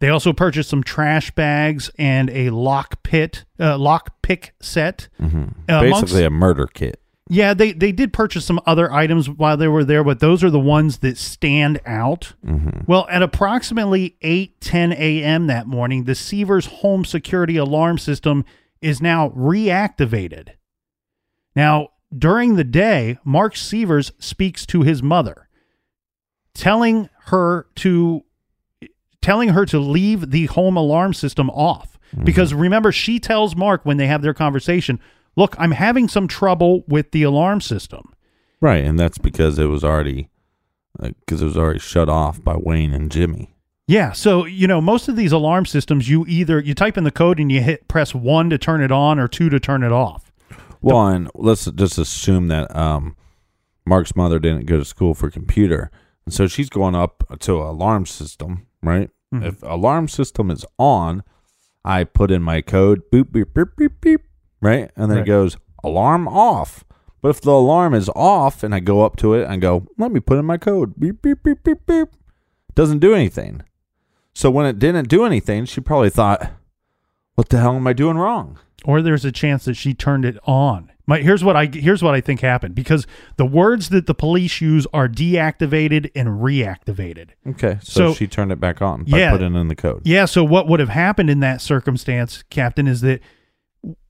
[0.00, 5.08] they also purchased some trash bags and a lock pit, uh, lock pick set.
[5.20, 5.44] Mm-hmm.
[5.68, 7.00] Amongst- Basically, a murder kit.
[7.28, 10.50] yeah, they, they did purchase some other items while they were there, but those are
[10.50, 12.32] the ones that stand out.
[12.44, 12.80] Mm-hmm.
[12.86, 15.46] Well, at approximately eight ten a.m.
[15.46, 18.44] that morning, the Sievers home security alarm system
[18.80, 20.50] is now reactivated.
[21.54, 25.48] Now, during the day, Mark Sievers speaks to his mother,
[26.54, 28.24] telling her to
[29.20, 31.98] telling her to leave the home alarm system off.
[32.14, 32.24] Mm-hmm.
[32.24, 35.00] Because remember, she tells Mark when they have their conversation,
[35.34, 38.12] look, I'm having some trouble with the alarm system.
[38.60, 40.28] Right, and that's because it was already
[41.00, 43.54] uh, because it was already shut off by Wayne and Jimmy.
[43.86, 47.10] Yeah, so you know most of these alarm systems, you either you type in the
[47.10, 49.92] code and you hit press one to turn it on or two to turn it
[49.92, 50.32] off.
[50.84, 53.16] Well, and let's just assume that um,
[53.86, 55.90] Mark's mother didn't go to school for computer,
[56.24, 59.10] and so she's going up to an alarm system, right?
[59.32, 59.44] Mhm.
[59.46, 61.22] If alarm system is on,
[61.84, 64.20] I put in my code, boop, beep, beep, beep, beep,
[64.60, 65.26] right, and then Right.
[65.26, 66.84] it goes alarm off.
[67.20, 70.12] But if the alarm is off, and I go up to it and go, let
[70.12, 72.08] me put in my code, beep, beep, beep, beep, beep,
[72.74, 73.62] doesn't do anything.
[74.34, 76.50] So when it didn't do anything, she probably thought,
[77.34, 78.58] what the hell am I doing wrong?
[78.84, 80.90] Or there's a chance that she turned it on.
[81.06, 83.06] My, here's what I here's what I think happened because
[83.36, 87.30] the words that the police use are deactivated and reactivated.
[87.46, 89.30] Okay, so, So- she turned it back on by Yeah.
[89.32, 90.02] putting in the code.
[90.04, 93.20] Yeah, so what would have happened in that circumstance, Captain, is that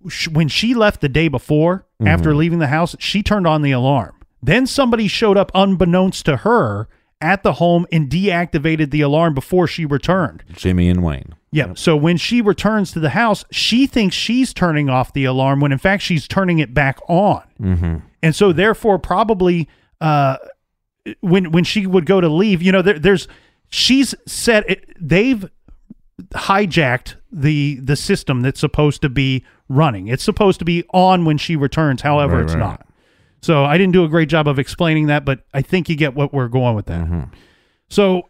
[0.08, 2.38] sh- when she left the day before, after mm-hmm.
[2.38, 4.14] leaving the house, she turned on the alarm.
[4.42, 6.88] Then somebody showed up unbeknownst to her
[7.24, 10.44] at the home and deactivated the alarm before she returned.
[10.52, 11.34] Jimmy and Wayne.
[11.52, 11.78] Yep.
[11.78, 15.72] So when she returns to the house, she thinks she's turning off the alarm when
[15.72, 17.42] in fact she's turning it back on.
[17.60, 17.96] Mm-hmm.
[18.22, 19.68] And so therefore probably
[20.00, 20.36] uh
[21.20, 23.28] when when she would go to leave, you know, there, there's
[23.70, 25.48] she's set it, they've
[26.32, 30.08] hijacked the the system that's supposed to be running.
[30.08, 32.60] It's supposed to be on when she returns, however Right, it's right.
[32.60, 32.86] not.
[33.44, 36.14] So I didn't do a great job of explaining that, but I think you get
[36.14, 37.04] what we're going with that.
[37.04, 37.24] Mm-hmm.
[37.90, 38.22] So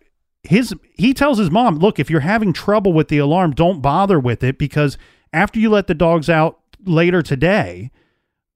[0.43, 4.19] his he tells his mom, "Look, if you're having trouble with the alarm, don't bother
[4.19, 4.99] with it because
[5.33, 7.93] after you let the dogs out later today,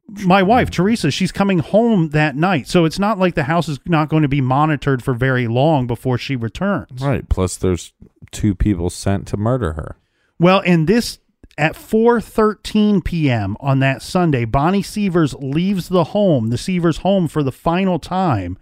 [0.08, 2.66] my wife Teresa, she's coming home that night.
[2.66, 5.86] So it's not like the house is not going to be monitored for very long
[5.86, 7.28] before she returns." Right.
[7.28, 7.92] Plus, there's
[8.32, 9.96] two people sent to murder her.
[10.40, 11.20] Well, and this
[11.58, 13.56] at 4:13 p.m.
[13.60, 18.56] on that Sunday, Bonnie Sievers leaves the home, the Sievers home for the final time,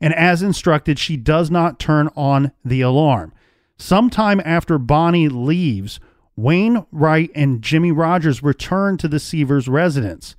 [0.00, 3.32] and as instructed, she does not turn on the alarm.
[3.76, 6.00] Sometime after Bonnie leaves,
[6.36, 10.36] Wayne Wright and Jimmy Rodgers return to the Sievers residence.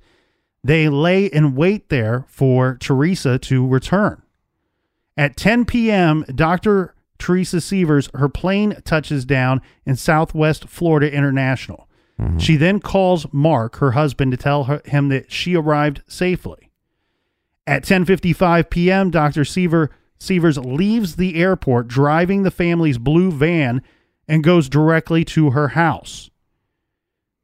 [0.64, 4.22] They lay in wait there for Teresa to return.
[5.16, 6.94] At 10 p.m., Dr.
[7.18, 11.87] Teresa Sievers, her plane touches down in Southwest Florida International.
[12.20, 12.38] Mm-hmm.
[12.38, 16.70] She then calls Mark, her husband, to tell her, him that she arrived safely.
[17.66, 19.44] At 10:55 p.m., Dr.
[19.44, 23.82] Seaver, Sievers leaves the airport, driving the family's blue van,
[24.26, 26.30] and goes directly to her house.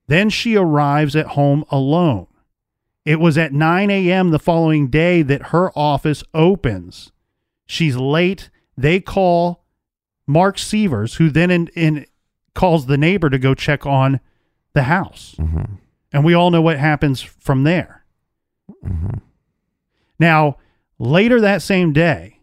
[0.07, 2.27] Then she arrives at home alone.
[3.05, 4.31] It was at 9 a.m.
[4.31, 7.13] the following day that her office opens.
[7.67, 8.51] She's late.
[8.77, 9.65] They call
[10.27, 12.07] Mark Sievers, who then in, in
[12.55, 14.21] calls the neighbor to go check on
[14.75, 15.35] the house.
[15.39, 15.75] Mm-hmm.
[16.13, 18.05] And we all know what happens from there.
[18.85, 19.19] Mm-hmm.
[20.19, 20.59] Now,
[20.99, 22.41] later that same day,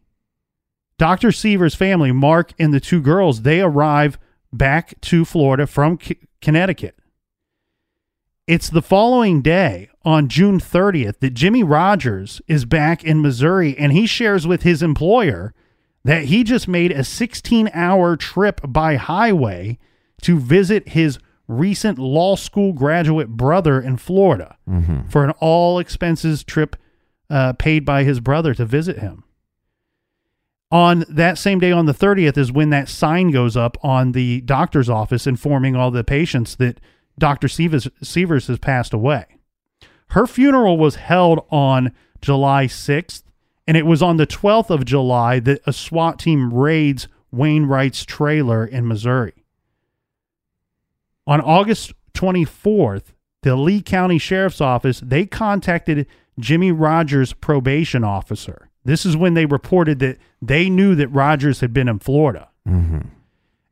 [0.97, 1.31] Dr.
[1.31, 4.19] Sievers' family, Mark and the two girls, they arrive
[4.51, 6.95] back to Florida from C- Connecticut.
[8.47, 13.91] It's the following day, on June 30th, that Jimmy Rodgers is back in Missouri and
[13.91, 15.53] he shares with his employer
[16.03, 19.77] that he just made a 16 hour trip by highway
[20.23, 21.19] to visit his
[21.51, 25.09] recent law school graduate brother in Florida Mm-hmm.
[25.09, 26.75] for an all expenses trip
[27.29, 29.23] uh, paid by his brother to visit him.
[30.71, 34.39] On that same day, on the 30th, is when that sign goes up on the
[34.41, 36.79] doctor's office informing all the patients that
[37.19, 37.49] Dr.
[37.49, 39.25] Sievers, Sievers has passed away.
[40.11, 41.91] Her funeral was held on
[42.21, 43.23] July 6th,
[43.67, 48.05] and it was on the 12th of July that a SWAT team raids Wayne Wright's
[48.05, 49.40] trailer in Missouri.
[51.27, 53.13] On August 24th,
[53.43, 56.07] the Lee County Sheriff's Office, they contacted
[56.39, 58.69] Jimmy Rodgers' probation officer.
[58.83, 62.49] This is when they reported that they knew that Rodgers had been in Florida.
[62.67, 62.99] Mm-hmm.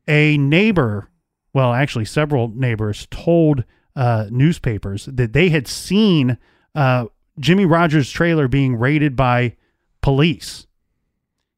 [0.08, 1.08] A neighbor,
[1.52, 3.64] well, actually, several neighbors told
[3.96, 6.38] uh, newspapers that they had seen
[6.74, 7.06] uh,
[7.38, 9.56] Jimmy Rodgers' trailer being raided by
[10.00, 10.66] police.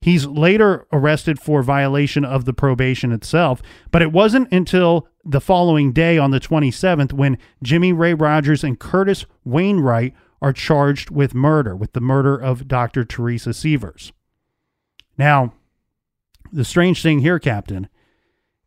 [0.00, 5.92] He's later arrested for violation of the probation itself, but it wasn't until the following
[5.92, 11.34] day on the 27th when Jimmy Ray Rodgers and Curtis Wayne Wright are charged with
[11.34, 13.04] murder, with the murder of Dr.
[13.04, 14.12] Teresa Sievers.
[15.16, 15.54] Now,
[16.52, 17.88] the strange thing here, Captain,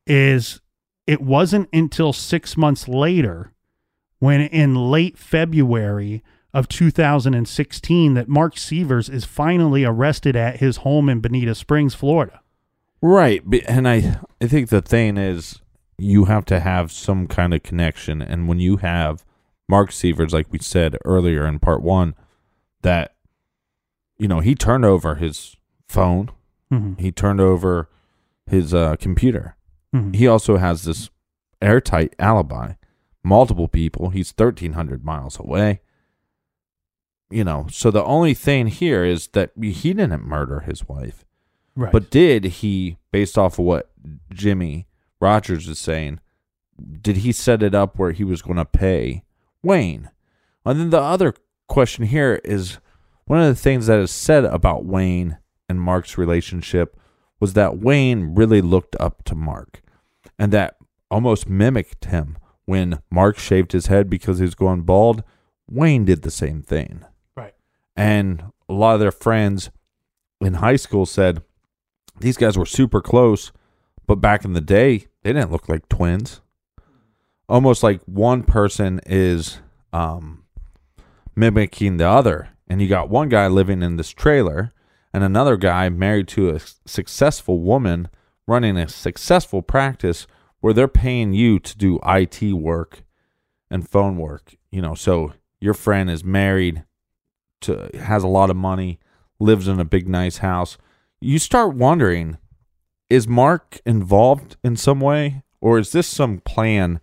[0.08, 0.62] is
[1.06, 3.52] it wasn't until six months later,
[4.20, 11.10] when in late February of 2016, that Mark Sievers is finally arrested at his home
[11.10, 12.40] in Bonita Springs, Florida.
[13.02, 15.62] Right, and I I think the thing is
[15.98, 19.24] you have to have some kind of connection, and when you have
[19.68, 22.16] Mark Sievers, like we said earlier in part one,
[22.82, 23.16] that
[24.18, 25.56] you know he turned over his
[25.88, 26.30] phone,
[26.72, 27.00] Mhm.
[27.00, 27.90] he turned over
[28.46, 29.56] his uh, computer.
[29.94, 30.16] Mhm.
[30.16, 31.10] He also has this
[31.62, 32.74] airtight alibi,
[33.24, 34.10] multiple people.
[34.10, 35.82] He's thirteen hundred miles away.
[37.32, 41.26] You know, so the only thing here is that he didn't murder his wife.
[41.76, 41.92] Right.
[41.92, 43.92] But did he, based off of what
[44.32, 44.88] Jimmy
[45.20, 46.20] Rogers is saying,
[47.02, 49.24] did he set it up where he was going to pay
[49.64, 50.10] Wayne?
[50.66, 51.34] And then the other
[51.68, 52.80] question here is
[53.26, 55.38] one of the things that is said about Wayne
[55.70, 57.00] and Mark's relationship
[57.40, 59.82] was that Wayne really looked up to Mark
[60.38, 60.78] and that
[61.10, 62.38] almost mimicked him.
[62.66, 65.24] When Mark shaved his head because he was going bald,
[65.70, 67.06] Wayne did the same thing.
[67.36, 67.54] Right.
[67.96, 69.70] And a lot of their friends
[70.42, 71.44] in high school said
[72.20, 73.52] these guys were super close,
[74.08, 76.42] but back in the day, they didn't look like twins.
[77.48, 79.60] Almost like one person is
[79.94, 80.44] um,
[81.36, 82.50] mimicking the other.
[82.68, 84.72] And you got one guy living in this trailer,
[85.14, 88.10] and another guy married to a successful woman
[88.48, 90.28] running a successful practice
[90.60, 93.04] where they're paying you to do IT work
[93.70, 94.56] and phone work.
[94.72, 96.84] You know, so your friend is married
[97.62, 99.00] to has a lot of money,
[99.40, 100.78] lives in a big nice house.
[101.22, 102.38] You start wondering
[103.10, 107.00] is Mark involved in some way or is this some plan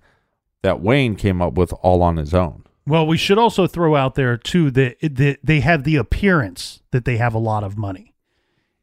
[0.63, 2.65] that Wayne came up with all on his own?
[2.87, 7.05] Well, we should also throw out there too that, that they have the appearance that
[7.05, 8.15] they have a lot of money.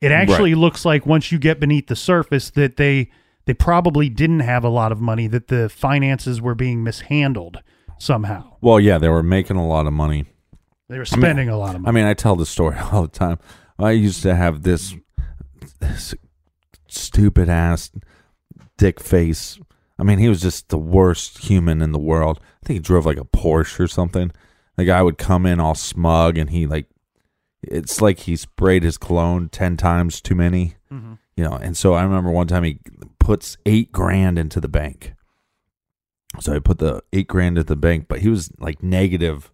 [0.01, 3.09] It actually looks like once you get beneath the surface that they
[3.45, 7.61] they probably didn't have a lot of money that the finances were being mishandled
[7.97, 8.55] somehow.
[8.61, 10.25] Well, yeah, they were making a lot of money.
[10.87, 11.89] They were spending a lot of money.
[11.89, 13.39] I mean, I tell the story all the time.
[13.77, 14.95] I used to have this,
[15.79, 16.13] this
[16.89, 17.91] stupid ass
[18.77, 19.59] dick face.
[19.97, 22.39] I mean, he was just the worst human in the world.
[22.63, 24.31] I think he drove like a Porsche or something.
[24.77, 26.87] The guy would come in all smug and he like,
[27.61, 31.15] it's like he sprayed his cologne 10 times too many, mm-hmm.
[31.35, 31.53] you know.
[31.53, 32.79] And so I remember one time he
[33.19, 35.13] puts eight grand into the bank.
[36.39, 39.51] So I put the eight grand at the bank, but he was like negative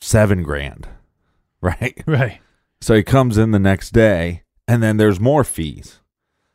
[0.00, 0.88] seven grand,
[1.62, 2.02] right?
[2.06, 2.40] right.
[2.80, 6.00] So he comes in the next day, and then there's more fees.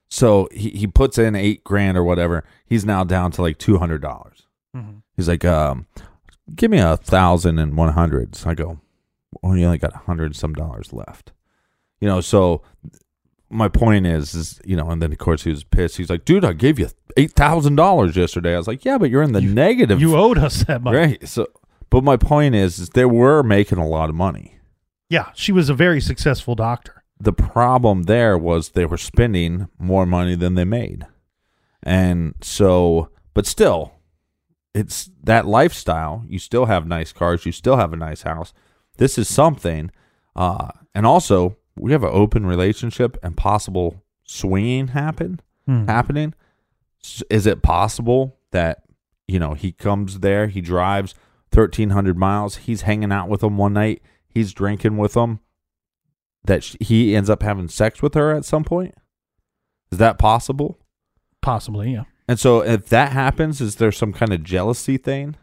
[0.09, 2.43] So he, he puts in eight grand or whatever.
[2.65, 4.43] He's now down to like two hundred dollars.
[4.75, 5.01] Mhm.
[5.15, 5.85] He's like, um,
[6.55, 8.35] give me a thousand and one hundred.
[8.35, 8.79] So I go,
[9.43, 11.31] well, you only got a hundred some dollars left.
[12.01, 12.61] You know, so
[13.51, 15.97] my point is, is you know, and then of course he was pissed.
[15.97, 18.53] He's like, dude, I gave you eight thousand dollars yesterday.
[18.55, 20.01] I was like, yeah, but you're in the negative.
[20.01, 20.97] You owed us that money.
[20.97, 21.27] right?
[21.27, 21.47] So,
[21.89, 24.55] but my point is, is they were making a lot of money.
[25.09, 26.98] Yeah, she was a very successful doctor.
[27.19, 31.05] The problem there was they were spending more money than they made.
[31.83, 33.93] And so, but still,
[34.73, 36.23] it's that lifestyle.
[36.27, 38.53] You still have nice cars, you still have a nice house.
[38.97, 39.91] This is something.
[40.35, 45.87] Uh, and also, we have an open relationship and possible swinging happen Hmm.
[45.87, 46.33] happening.
[47.29, 48.83] Is it possible that
[49.27, 51.13] you know he comes there, he drives
[51.51, 55.39] thirteen hundred miles, he's hanging out with them one night, he's drinking with them,
[56.45, 58.95] that sh- he ends up having sex with her at some point?
[59.91, 60.77] Is that possible?
[61.41, 62.03] Possibly, yeah.
[62.27, 65.35] And so, if that happens, is there some kind of jealousy thing?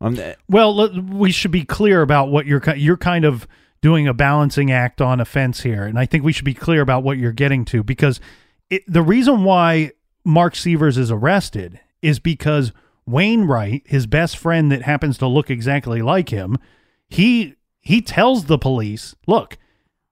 [0.00, 0.18] Um,
[0.48, 3.46] Well, let, we should be clear about what you're you're kind of
[3.80, 7.04] doing a balancing act on offense here, and I think we should be clear about
[7.04, 8.20] what you're getting to because
[8.70, 9.92] it, the reason why
[10.24, 12.72] Mark Sievers is arrested is because
[13.06, 16.56] Wayne Wright, his best friend that happens to look exactly like him,
[17.08, 19.56] he he tells the police, "Look,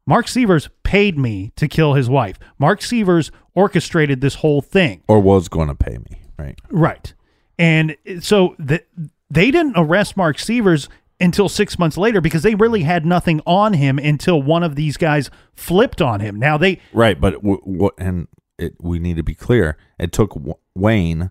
[0.06, 2.38] Mark Sievers paid me to kill his wife.
[2.58, 6.58] Mark Sievers orchestrated this whole thing." or was going to pay me, right?
[6.70, 7.12] Right.
[7.58, 8.82] And so the,
[9.30, 10.88] they didn't arrest Mark Sievers
[11.18, 14.96] until six months later because they really had nothing on him until one of these
[14.98, 16.38] guys flipped on him.
[16.38, 18.28] Now they, Right, but w- w- and
[18.58, 19.78] it, we need to be clear.
[19.98, 21.30] It took w- Wayne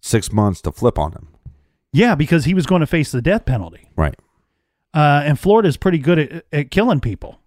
[0.00, 1.28] six months to flip on him.
[1.92, 3.90] yeah, because he was going to face the death penalty.
[3.96, 4.14] Right.
[4.94, 7.40] Uh, and Florida's pretty good at, at killing people.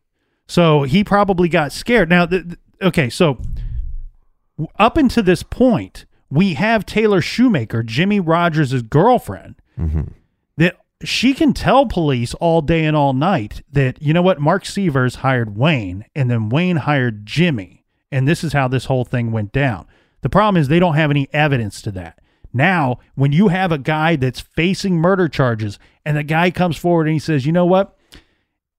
[0.47, 2.09] So he probably got scared.
[2.09, 3.41] Now, th- th- okay, so
[4.79, 10.11] up until this point, we have Taylor Shoemaker, Jimmy Rodgers' girlfriend, mm-hmm.
[10.57, 14.65] that she can tell police all day and all night that, you know what, Mark
[14.65, 17.85] Sievers hired Wayne and then Wayne hired Jimmy.
[18.11, 19.85] And this is how this whole thing went down.
[20.21, 22.19] The problem is they don't have any evidence to that.
[22.53, 27.07] Now, when you have a guy that's facing murder charges and the guy comes forward
[27.07, 27.96] and he says, you know what?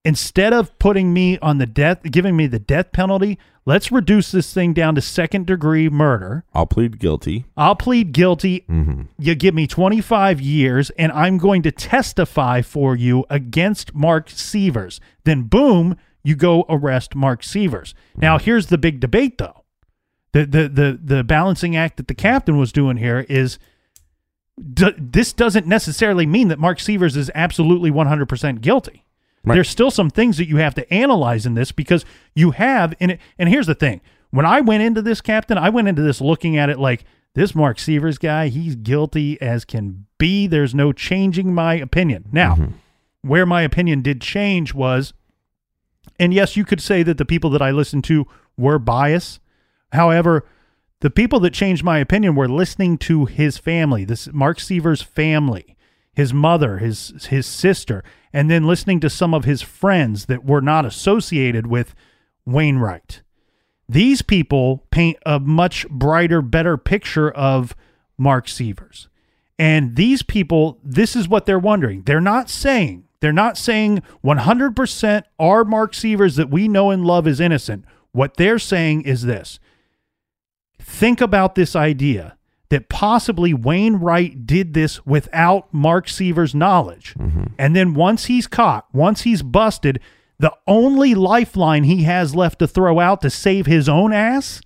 [0.09, 4.54] Instead of putting me on the death, giving me the death penalty, let's reduce this
[4.54, 6.44] thing down to second degree murder.
[6.54, 7.44] I'll plead guilty.
[7.59, 8.64] I'll plead guilty.
[8.70, 9.02] Mm-hmm.
[9.18, 14.98] You give me 25 years, and I'm going to testify for you against Mark Sievers.
[15.24, 15.94] Then, boom,
[16.24, 17.92] you go arrest Mark Sievers.
[18.16, 19.62] Now, here's the big debate, though.
[20.32, 23.59] The, the, the, the balancing act that the captain was doing here is
[24.72, 29.04] d- this doesn't necessarily mean that Mark Sievers is absolutely 100% guilty.
[29.49, 29.55] Right.
[29.57, 33.11] There's still some things that you have to analyze in this because you have in
[33.11, 33.20] it.
[33.38, 36.57] And here's the thing: when I went into this, Captain, I went into this looking
[36.57, 38.49] at it like this Mark Sievers guy.
[38.49, 40.46] He's guilty as can be.
[40.46, 42.28] There's no changing my opinion.
[42.32, 42.72] Now, mm-hmm.
[43.22, 45.14] where my opinion did change was,
[46.18, 48.26] and yes, you could say that the people that I listened to
[48.57, 49.40] were biased.
[49.92, 50.44] However,
[51.01, 55.76] the people that changed my opinion were listening to his family, this Mark Sievers family,
[56.19, 58.03] his mother, his his sister,
[58.33, 61.95] and then listening to some of his friends that were not associated with
[62.45, 63.23] Wayne Wright.
[63.89, 67.77] These people paint a much brighter, better picture of
[68.19, 69.09] Mark Sievers.
[69.61, 72.03] And these people, this is what they're wondering.
[72.03, 77.29] They're not saying, they're not saying 100% are Mark Sievers that we know and love
[77.29, 77.85] is innocent.
[78.11, 79.61] What they're saying is this
[80.81, 82.38] think about this idea
[82.71, 87.14] that possibly Wayne Wright did this without Mark Sievers' knowledge.
[87.19, 87.55] Mm-hmm.
[87.59, 90.01] And then once he's caught, once he's busted,
[90.39, 94.61] the only lifeline he has left to throw out to save his own ass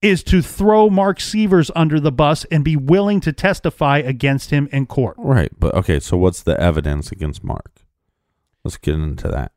[0.00, 4.68] is to throw Mark Sievers under the bus and be willing to testify against him
[4.70, 5.16] in court.
[5.18, 5.50] Right.
[5.58, 7.84] But okay, so what's the evidence against Mark?
[8.62, 9.52] Let's get into that.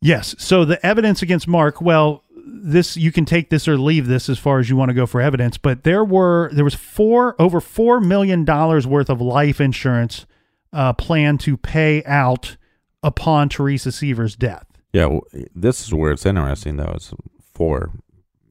[0.00, 0.34] Yes.
[0.38, 4.38] So the evidence against Mark, well, this you can take this or leave this as
[4.38, 7.60] far as you want to go for evidence, but there were there was four over
[7.60, 10.26] four million dollars worth of life insurance
[10.72, 12.56] uh, planned to pay out
[13.02, 14.66] upon Teresa Sievers' death.
[14.92, 15.22] Yeah, well,
[15.54, 16.92] this is where it's interesting though.
[16.94, 17.12] It's
[17.52, 17.92] four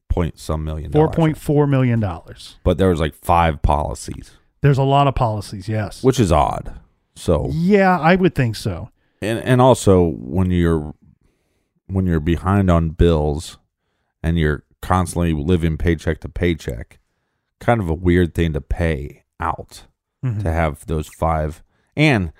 [0.08, 0.92] point some million.
[0.92, 1.16] Four dollars.
[1.16, 2.56] point four million dollars.
[2.64, 5.68] But there was like five policies, There's a lot of policies.
[5.68, 6.02] Yes.
[6.02, 6.80] which is odd.
[7.14, 8.90] So yeah, I would think so.
[9.22, 10.94] and and also when you're
[11.86, 13.58] when you're behind on bills
[14.24, 16.98] and you're constantly living paycheck to paycheck,
[17.60, 19.84] kind of a weird thing to pay out
[20.24, 20.42] Mhm.
[20.42, 21.62] to have those five.
[21.94, 22.32] And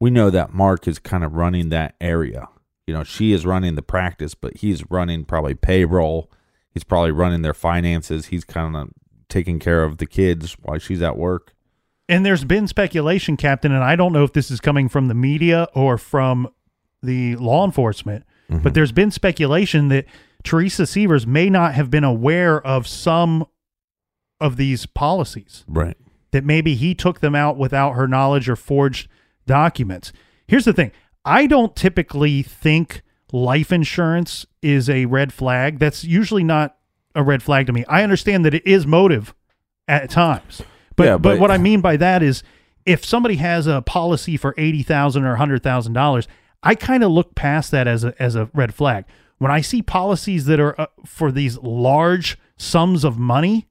[0.00, 2.48] we know that Mark is kind of running that area.
[2.86, 6.30] You know, she is running the practice, but he's running probably payroll.
[6.70, 8.26] He's probably running their finances.
[8.26, 8.90] He's kind of
[9.28, 11.54] taking care of the kids while she's at work.
[12.08, 15.14] And there's been speculation, Captain, and I don't know if this is coming from the
[15.14, 16.48] media or from
[17.02, 20.04] the law enforcement, but there's been speculation that
[20.44, 23.46] Teresa Sievers may not have been aware of some
[24.40, 25.96] of these policies, Right.
[26.32, 29.08] that maybe he took them out without her knowledge or forged
[29.46, 30.12] documents.
[30.46, 30.92] Here's the thing
[31.24, 35.78] I don't typically think life insurance is a red flag.
[35.78, 36.76] That's usually not
[37.14, 37.84] a red flag to me.
[37.88, 39.34] I understand that it is motive
[39.88, 40.62] at times.
[40.96, 42.42] But, Yeah, but but- what I mean by that is
[42.84, 46.28] if somebody has a policy for eighty thousand or hundred thousand dollars,
[46.62, 49.04] I kind of look past that as a as a red flag.
[49.38, 53.66] When I see policies that are uh, for these large sums of money,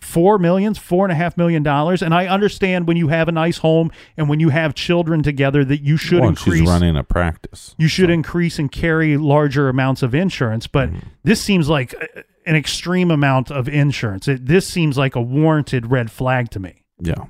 [0.00, 3.32] four millions, four and a half million dollars, and I understand when you have a
[3.32, 6.96] nice home and when you have children together that you should Well, increase she's running
[6.96, 7.76] a practice.
[7.78, 10.66] you should increase and carry larger amounts of insurance.
[10.66, 10.90] But
[11.22, 14.26] this seems like uh, an extreme amount of insurance.
[14.26, 16.84] It, this seems like a warranted red flag to me.
[17.00, 17.26] Yeah.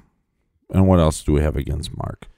[0.70, 2.28] And what else do we have against Mark?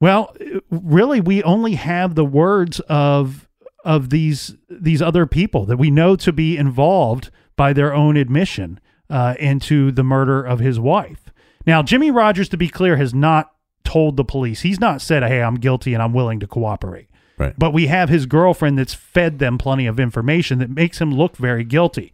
[0.00, 3.43] Well, uh, really, we only have the words of
[3.84, 8.80] of these these other people that we know to be involved by their own admission
[9.10, 11.30] uh, into the murder of his wife.
[11.66, 13.52] Now, Jimmy Rodgers, to be clear, has not
[13.84, 14.62] told the police.
[14.62, 17.54] He's not said, "Hey, I'm guilty and I'm willing to cooperate." Right.
[17.58, 21.36] But we have his girlfriend that's fed them plenty of information that makes him look
[21.36, 22.12] very guilty.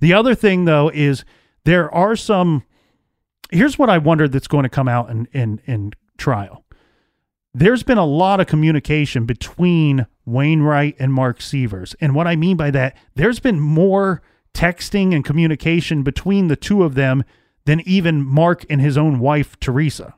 [0.00, 1.24] The other thing, though, is
[1.64, 2.64] there are some.
[3.50, 6.61] Here's what I wonder that's going to come out in in, in trial.
[7.54, 11.94] There's been a lot of communication between Wayne Wright and Mark Sievers.
[12.00, 14.22] And what I mean by that, there's been more
[14.54, 17.24] texting and communication between the two of them
[17.64, 20.14] than even Mark and his own wife, Teresa.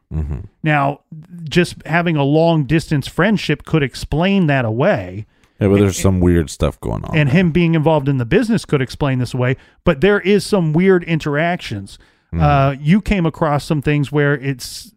[0.63, 1.01] Now,
[1.45, 5.27] just having a long distance friendship could explain that away
[5.61, 7.17] Yeah, but there's some weird stuff going on.
[7.17, 9.57] and him being involved in the business could explain this away.
[9.85, 11.99] But there is some weird interactions.
[12.33, 14.93] Uh, you came across some things where it's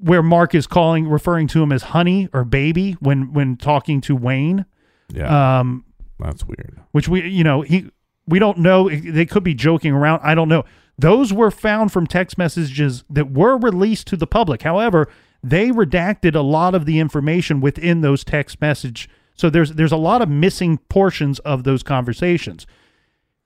[0.00, 4.14] where Mark is calling, referring to him as honey or baby when when talking to
[4.16, 4.64] Wayne.
[5.12, 5.84] yeah, Um,
[6.18, 6.80] that's weird.
[6.92, 7.90] which we you know he
[8.26, 10.64] we don't know they could be joking around i don't know
[10.98, 15.08] those were found from text messages that were released to the public however
[15.42, 19.08] they redacted a lot of the information within those text message.
[19.34, 22.66] So there's there's a lot of missing portions of those conversations.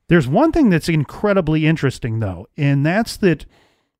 [0.08, 3.44] There's one thing that's incredibly interesting though, and that's that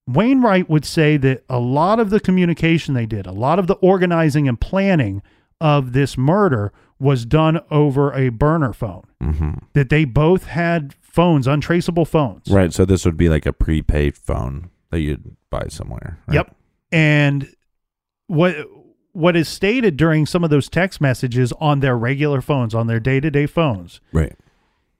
[0.07, 3.67] Wayne Wright would say that a lot of the communication they did, a lot of
[3.67, 5.23] the organizing and planning
[5.61, 9.05] of this murder was done over a burner phone.
[9.23, 9.53] Mm-hmm.
[9.75, 12.49] That they both had phones, untraceable phones.
[12.49, 12.73] Right.
[12.73, 16.19] So this would be like a prepaid phone that you'd buy somewhere.
[16.27, 16.35] right?
[16.35, 16.57] Yep.
[16.93, 17.55] And
[18.27, 18.57] what
[19.13, 23.01] what is stated during some of those text messages on their regular phones, on their
[23.01, 24.37] day-to-day phones, Right.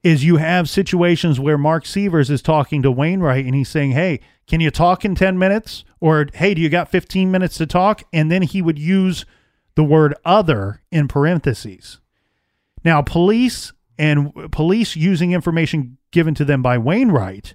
[0.03, 3.91] Is you have situations where Mark Sievers is talking to Wayne Wright and he's saying,
[3.93, 7.67] "Hey, can you talk in 10 minutes?" or "Hey, do you got 15 minutes to
[7.67, 9.27] talk?" and then he would use
[9.75, 12.01] the word other in parentheses.
[12.85, 17.55] Now, police and police using information given to them by Wayne Wright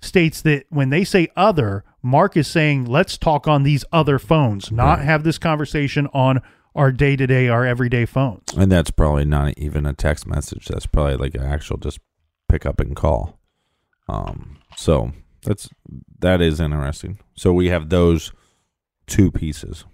[0.00, 4.70] states that when they say other, Mark is saying, let's talk on these other phones,
[4.70, 6.40] not have this conversation on
[6.76, 8.52] our day to day, our everyday phones.
[8.56, 10.66] And that's probably not even a text message.
[10.66, 11.98] That's probably like an actual just
[12.48, 13.38] pick up and call.
[14.08, 15.10] Um, so
[15.42, 15.68] that's
[16.20, 17.18] that is interesting.
[17.34, 18.32] So we have those
[19.06, 19.84] two pieces.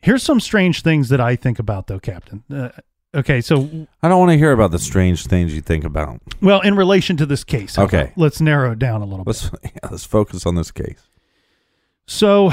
[0.00, 2.44] Here's some strange things that I think about, though, Captain.
[2.52, 2.68] Uh,
[3.14, 3.68] okay, so,
[4.00, 6.20] I don't want to hear about the strange things you think about.
[6.40, 8.12] well, in relation to this case, how Okay.
[8.16, 9.28] let's narrow it down a little bit.
[9.28, 11.08] Let's yeah, let's focus on this case.
[12.06, 12.50] So,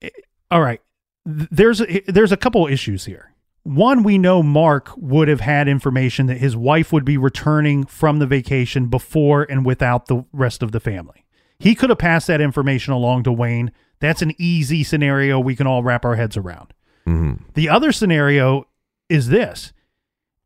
[0.00, 0.08] eh,
[0.50, 0.80] all right,
[1.24, 3.32] there's a, there's a couple issues here.
[3.64, 8.18] One, we know Mark would have had information that his wife would be returning from
[8.18, 11.24] the vacation before and without the rest of the family.
[11.60, 13.70] He could have passed that information along to Wayne.
[14.00, 16.74] That's an easy scenario we can all wrap our heads around.
[17.06, 18.66] hmm The other scenario
[19.08, 19.72] is this.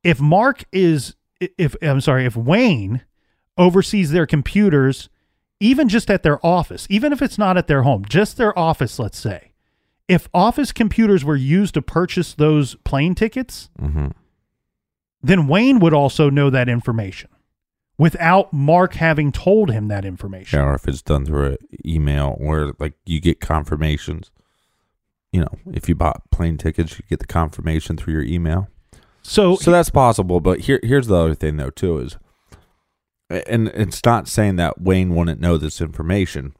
[0.04, 3.02] If Mark is if I'm sorry, if Wayne
[3.58, 5.08] oversees their computers
[5.58, 8.98] even just at their office, even if it's not at their home, just their office,
[8.98, 9.52] let's say.
[10.08, 14.08] If office computers were used to purchase those plane tickets, hmm
[15.22, 17.28] then Wayne would also know that information
[17.98, 20.58] without Mark having told him that information.
[20.58, 24.30] Yeah, or if it's done through an email or like you get confirmations.
[25.32, 28.68] You know, if you bought plane tickets, you get the confirmation through your email.
[29.22, 30.40] So, so that's possible.
[30.40, 32.16] But here, here's the other thing though too is,
[33.28, 36.54] and it's not saying that Wayne wouldn't know this information,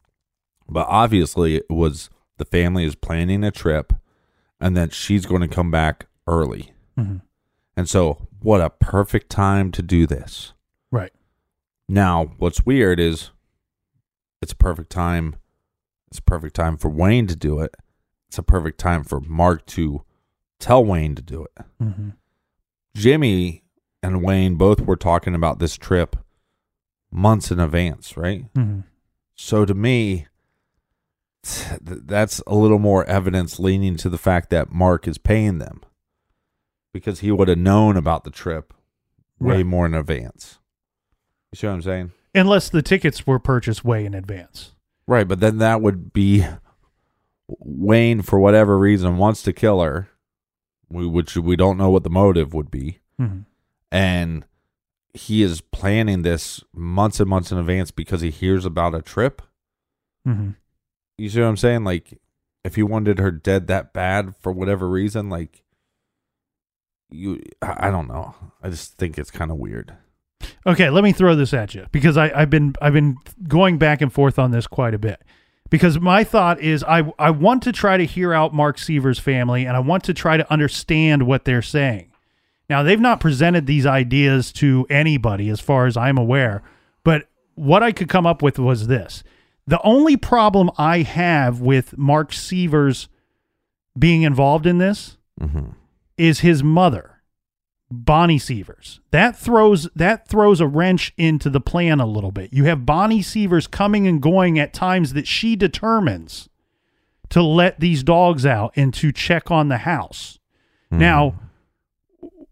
[0.69, 3.93] but obviously it was the family is planning a trip,
[4.61, 7.21] and that she's going to come back early, Mhm.
[7.77, 10.53] and so what a perfect time to do this.
[10.93, 11.13] right.
[11.89, 13.31] Now, what's weird is
[14.43, 15.37] it's a perfect time.
[16.09, 17.75] It's a perfect time for Wayne to do it.
[18.29, 20.05] It's a perfect time for Mark to
[20.59, 21.65] tell Wayne to do it.
[21.81, 22.15] Mhm.
[22.95, 23.63] Jimmy
[24.03, 26.17] and Wayne both were talking about this trip
[27.11, 28.53] months in advance, right?
[28.55, 28.85] Mhm.
[29.35, 30.27] So to me,
[31.81, 35.81] that's a little more evidence leaning to the fact that Mark is paying them
[36.93, 38.73] because he would have known about the trip
[39.39, 39.67] way Right.
[39.67, 40.59] more in advance.
[41.53, 42.13] You see what I'm saying?
[42.35, 44.73] Unless the tickets were purchased way in advance.
[45.07, 46.45] Right, but then that would be
[47.49, 50.09] Wayne for whatever reason wants to kill her,
[50.89, 53.45] we, which we don't know what the motive would be, Mhm.
[53.93, 54.45] and
[55.15, 59.41] he is planning this months and months in advance because he hears about a trip.
[60.27, 60.57] Mhm.
[61.19, 61.85] You see what I'm saying?
[61.85, 62.21] Like,
[62.65, 65.63] if he wanted her dead that bad for whatever reason, like,
[67.11, 68.35] you, I I don't know.
[68.63, 69.97] I just think it's kind of weird.
[70.67, 74.01] Okay, let me throw this at you because I, I've been I've been going back
[74.01, 75.23] and forth on this quite a bit.
[75.69, 79.65] Because my thought is I I want to try to hear out Mark Sievers' family
[79.65, 82.13] and I want to try to understand what they're saying.
[82.69, 86.63] Now they've not presented these ideas to anybody as far as I'm aware,
[87.05, 89.25] but what I could come up with was this.
[89.67, 93.09] The only problem I have with Mark Sievers
[93.99, 95.73] being involved in this Mm-hmm.
[96.17, 97.21] is his mother,
[97.91, 99.01] Bonnie Sievers.
[99.11, 102.55] That throws that throws a wrench into the plan a little bit.
[102.55, 106.49] You have Bonnie Sievers coming and going at times that she determines
[107.29, 110.39] to let these dogs out and to check on the house.
[110.91, 111.35] Now,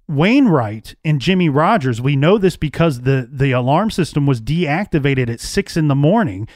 [0.06, 5.30] Wayne Wright and Jimmy Rodgers, we know this because the the alarm system was deactivated
[5.30, 6.46] at six in the morning.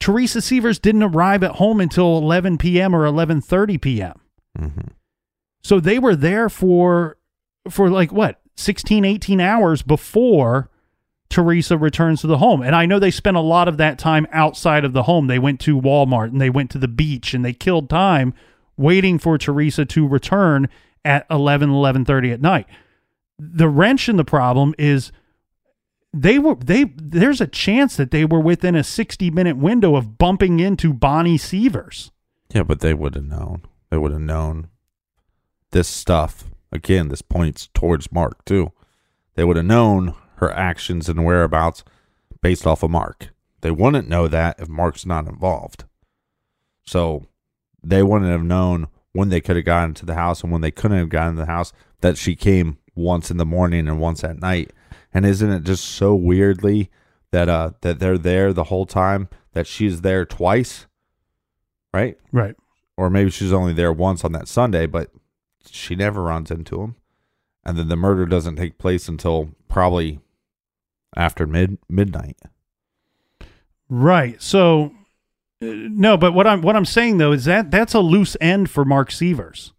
[0.00, 2.94] Teresa Sievers didn't arrive at home until 11 p.m.
[2.94, 4.20] or 11:30 p.m.
[4.58, 4.88] Mm-hmm.
[5.62, 7.16] So they were there for
[7.68, 10.70] for like what 16 18 hours before
[11.28, 12.62] Teresa returns to the home.
[12.62, 15.26] And I know they spent a lot of that time outside of the home.
[15.26, 18.34] They went to Walmart and they went to the beach and they killed time
[18.76, 20.68] waiting for Teresa to return
[21.04, 22.66] at 11 11:30 at night.
[23.38, 25.12] The wrench in the problem is
[26.12, 30.18] they were they there's a chance that they were within a 60 minute window of
[30.18, 32.10] bumping into Bonnie Sievers.
[32.52, 33.62] Yeah, but they would have known.
[33.90, 34.68] They would have known
[35.70, 36.44] this stuff.
[36.72, 38.72] Again, this points towards Mark too.
[39.34, 41.84] They would have known her actions and whereabouts
[42.40, 43.28] based off of Mark.
[43.60, 45.84] They wouldn't know that if Mark's not involved.
[46.86, 47.26] So
[47.82, 50.70] they wouldn't have known when they could have gotten to the house and when they
[50.70, 54.22] couldn't have gotten to the house that she came once in the morning and once
[54.22, 54.72] at night.
[55.12, 56.90] And isn't it just so weirdly
[57.30, 60.86] that uh that they're there the whole time that she's there twice?
[61.92, 62.18] Right?
[62.32, 62.54] Right.
[62.96, 65.10] Or maybe she's only there once on that Sunday, but
[65.70, 66.96] she never runs into him.
[67.64, 70.20] And then the murder doesn't take place until probably
[71.16, 72.38] after mid midnight.
[73.88, 74.40] Right.
[74.42, 74.92] So
[75.60, 78.70] uh, no, but what I'm what I'm saying though is that that's a loose end
[78.70, 79.72] for Mark Sievers.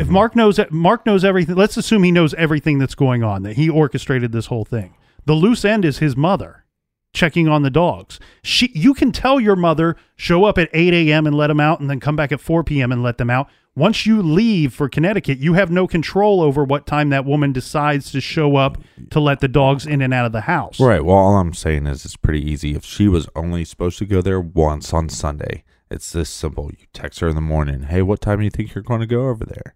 [0.00, 0.12] If mm-hmm.
[0.12, 3.68] Mark knows Mark knows everything, let's assume he knows everything that's going on, that he
[3.68, 4.94] orchestrated this whole thing.
[5.24, 6.64] The loose end is his mother
[7.12, 8.20] checking on the dogs.
[8.42, 11.26] She, you can tell your mother show up at 8 a.m.
[11.26, 12.92] and let them out, and then come back at 4 p.m.
[12.92, 13.48] and let them out.
[13.76, 18.12] Once you leave for Connecticut, you have no control over what time that woman decides
[18.12, 18.78] to show up
[19.10, 20.78] to let the dogs in and out of the house.
[20.78, 21.04] Right.
[21.04, 22.76] Well, all I'm saying is it's pretty easy.
[22.76, 26.70] If she was only supposed to go there once on Sunday, it's this simple.
[26.70, 29.06] You text her in the morning, hey, what time do you think you're going to
[29.06, 29.74] go over there?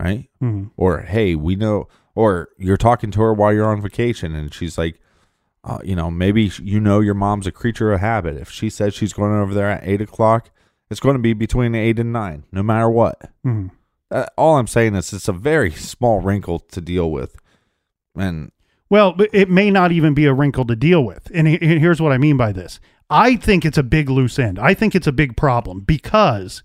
[0.00, 0.28] Right?
[0.42, 0.70] Mhm.
[0.76, 4.78] Or, hey, we know, or you're talking to her while you're on vacation and she's
[4.78, 5.00] like,
[5.64, 8.36] uh, you know, maybe you know your mom's a creature of habit.
[8.36, 10.50] If she says she's going over there at eight o'clock,
[10.88, 13.30] it's going to be between eight and nine, no matter what.
[13.44, 13.70] Mhm.
[14.10, 17.36] Uh, all I'm saying is it's a very small wrinkle to deal with.
[18.16, 18.52] And
[18.88, 21.30] Well, it may not even be a wrinkle to deal with.
[21.34, 22.80] And here's what I mean by this.
[23.10, 24.58] I think it's a big loose end.
[24.58, 26.62] I think it's a big problem because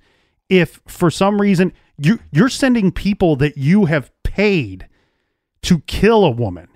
[0.60, 4.88] if for some reason you you're sending people that you have paid
[5.64, 6.68] to kill a woman.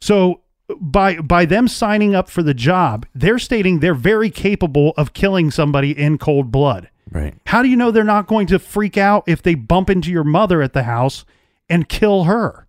[0.00, 0.42] So
[0.80, 5.50] by by them signing up for the job, they're stating they're very capable of killing
[5.50, 6.90] somebody in cold blood.
[7.10, 7.34] right.
[7.46, 10.24] How do you know they're not going to freak out if they bump into your
[10.24, 11.24] mother at the house
[11.68, 12.66] and kill her?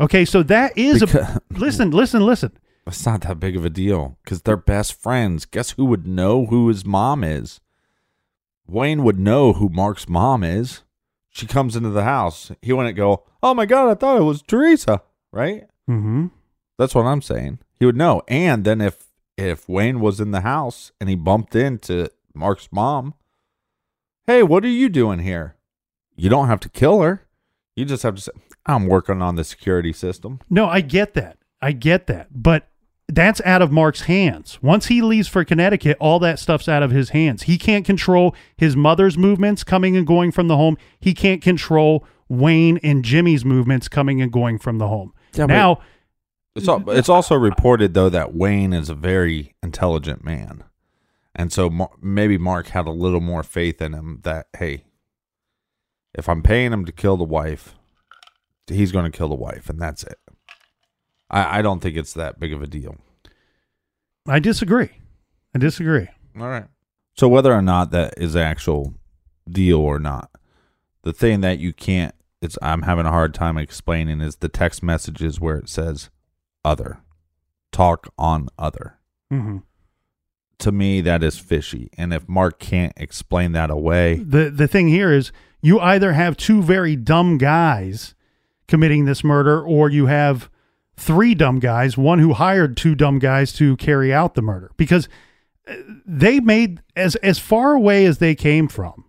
[0.00, 2.52] Okay, so that is Because- a listen, listen, listen.
[2.86, 5.46] It's not that big of a deal because they're best friends.
[5.46, 7.60] Guess who would know who his mom is?
[8.66, 10.82] Wayne would know who Mark's mom is.
[11.30, 12.52] She comes into the house.
[12.62, 15.02] He wouldn't go, Oh my God, I thought it was Teresa,
[15.32, 15.64] right?
[15.88, 16.28] Mm-hmm.
[16.78, 17.58] That's what I'm saying.
[17.78, 18.22] He would know.
[18.28, 19.06] And then if
[19.36, 23.14] if Wayne was in the house and he bumped into Mark's mom,
[24.26, 25.56] hey, what are you doing here?
[26.16, 27.26] You don't have to kill her.
[27.74, 28.32] You just have to say,
[28.66, 30.40] I'm working on the security system.
[30.48, 31.38] No, I get that.
[31.60, 32.28] I get that.
[32.30, 32.68] But
[33.08, 34.58] that's out of Mark's hands.
[34.62, 37.42] Once he leaves for Connecticut, all that stuff's out of his hands.
[37.44, 40.76] He can't control his mother's movements coming and going from the home.
[41.00, 45.12] He can't control Wayne and Jimmy's movements coming and going from the home.
[45.34, 45.80] Yeah, now,
[46.54, 50.64] It's al- it's also reported though that Wayne is a very intelligent man,
[51.34, 54.84] and so Mar- maybe Mark had a little more faith in him that hey,
[56.14, 57.74] if I'm paying him to kill the wife,
[58.68, 60.18] he's going to kill the wife, and that's it.
[61.34, 62.96] I I don't think it's that big of a deal.
[64.26, 64.90] I disagree.
[65.54, 66.08] I disagree.
[66.38, 66.66] All right.
[67.16, 68.94] So whether or not that is actual
[69.48, 70.30] deal or not,
[71.02, 74.82] the thing that you can't it's I'm having a hard time explaining is the text
[74.82, 76.10] messages where it says
[76.64, 76.98] other.
[77.72, 78.98] Talk on other.
[79.30, 79.58] hmm
[80.60, 81.90] To me that is fishy.
[81.98, 85.32] And if Mark can't explain that away, The the thing here is
[85.62, 88.14] you either have two very dumb guys
[88.68, 90.50] committing this murder or you have
[90.96, 95.08] three dumb guys, one who hired two dumb guys to carry out the murder because
[95.68, 95.74] uh,
[96.06, 99.04] they made as as far away as they came from.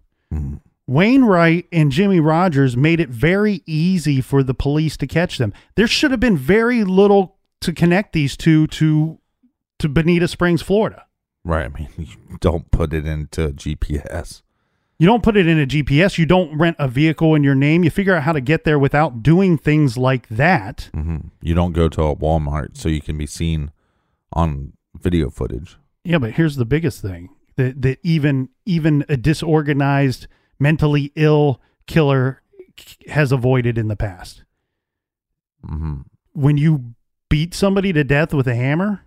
[0.87, 5.53] Wayne Wright and Jimmy Rodgers made it very easy for the police to catch them.
[5.75, 9.19] There should have been very little to connect these two to
[9.79, 11.05] to Bonita Springs, Florida.
[11.43, 14.41] right, I mean you don't put it into GPS.
[14.97, 16.17] You don't put it in a GPS.
[16.17, 17.83] You don't rent a vehicle in your name.
[17.83, 20.89] You figure out how to get there without doing things like that.
[20.93, 23.71] hmm You don't go to a Walmart so you can be seen
[24.31, 25.77] on video footage.
[26.03, 30.27] Yeah, but here's the biggest thing that that even even a disorganized,
[30.59, 32.41] mentally ill killer
[33.09, 34.43] has avoided in the past.
[35.65, 36.01] hmm
[36.33, 36.93] When you
[37.29, 39.01] beat somebody to death with a hammer,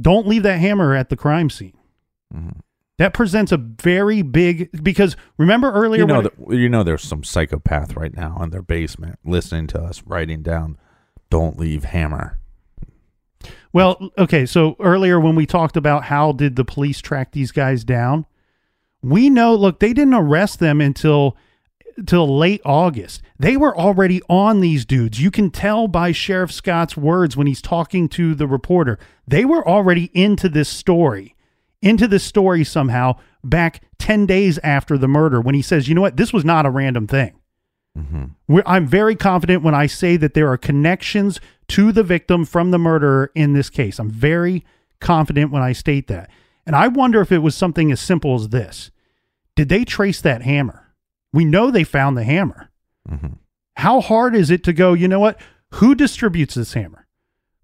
[0.00, 1.76] don't leave that hammer at the crime scene.
[2.32, 2.50] hmm
[2.98, 7.02] That presents a very big because remember earlier you know when that you know there's
[7.02, 10.78] some psychopath right now in their basement listening to us writing down
[11.30, 12.38] don't leave hammer
[13.72, 17.84] Well, okay, so earlier when we talked about how did the police track these guys
[17.84, 18.26] down,
[19.02, 21.36] we know look, they didn't arrest them until
[22.06, 23.22] till late August.
[23.38, 25.20] They were already on these dudes.
[25.20, 28.98] You can tell by Sheriff Scott's words when he's talking to the reporter.
[29.26, 31.34] They were already into this story.
[31.82, 36.00] Into this story somehow back 10 days after the murder when he says, you know
[36.00, 37.34] what, this was not a random thing.
[37.98, 38.60] Mm-hmm.
[38.64, 42.78] I'm very confident when I say that there are connections to the victim from the
[42.78, 43.98] murderer in this case.
[43.98, 44.64] I'm very
[45.00, 46.30] confident when I state that.
[46.64, 48.90] And I wonder if it was something as simple as this
[49.56, 50.94] Did they trace that hammer?
[51.32, 52.70] We know they found the hammer.
[53.10, 53.34] Mm-hmm.
[53.76, 55.40] How hard is it to go, you know what?
[55.74, 57.06] Who distributes this hammer?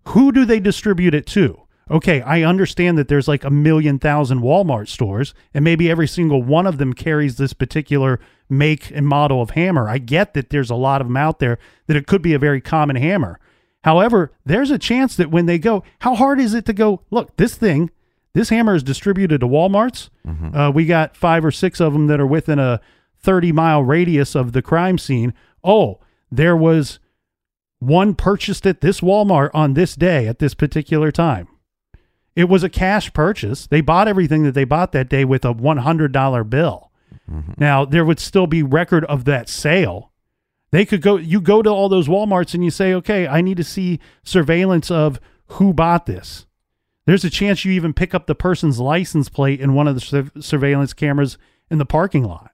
[0.09, 1.68] Who do they distribute it to?
[1.91, 6.43] Okay, I understand that there's like a million thousand Walmart stores, and maybe every single
[6.43, 9.89] one of them carries this particular make and model of hammer.
[9.89, 12.39] I get that there's a lot of them out there, that it could be a
[12.39, 13.39] very common hammer.
[13.85, 17.37] However, there's a chance that when they go, how hard is it to go, look,
[17.37, 17.91] this thing,
[18.35, 20.11] this hammer is distributed to Walmarts.
[20.55, 22.81] Uh, we got five or six of them that are within a
[23.21, 25.33] 30 mile radius of the crime scene.
[25.65, 26.99] Oh, there was
[27.79, 31.49] one purchased at this Walmart on this day at this particular time.
[32.39, 33.67] It was a cash purchase.
[33.67, 36.93] They bought everything that they bought that day with a $100 bill.
[37.29, 37.53] Mm-hmm.
[37.59, 40.13] Now, there would still be record of that sale.
[40.71, 43.57] They could go you go to all those Walmarts and you say, "Okay, I need
[43.57, 46.47] to see surveillance of who bought this."
[47.07, 50.01] There's a chance you even pick up the person's license plate in one of the
[50.01, 51.39] sur- surveillance cameras
[51.71, 52.53] in the parking lot.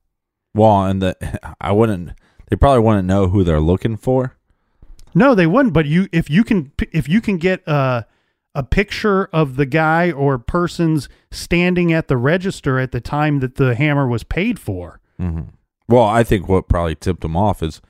[0.54, 2.12] Well, and the I wouldn't.
[2.48, 4.36] They probably wouldn't know who they're looking for.
[5.14, 5.74] No, they wouldn't.
[5.74, 8.06] But you, if you can, if you can get a
[8.54, 13.56] a picture of the guy or persons standing at the register at the time that
[13.56, 15.00] the hammer was paid for.
[15.88, 17.82] Well, I think what probably tipped them off is,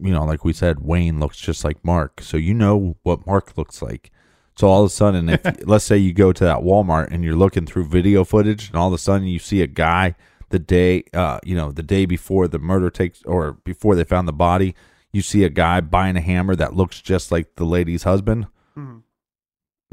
[0.00, 3.56] you know, like we said, Wayne looks just like Mark, so you know what Mark
[3.58, 4.10] looks like.
[4.56, 7.34] So all of a sudden, if let's say you go to that Walmart and you're
[7.34, 10.14] looking through video footage, and all of a sudden you see a guy
[10.50, 14.28] the day, uh, you know, the day before the murder takes, or before they found
[14.28, 14.74] the body,
[15.12, 18.46] you see a guy buying a hammer that looks just like the lady's husband.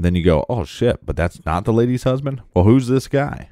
[0.01, 2.41] Then you go, oh shit, but that's not the lady's husband.
[2.53, 3.49] Well, who's this guy?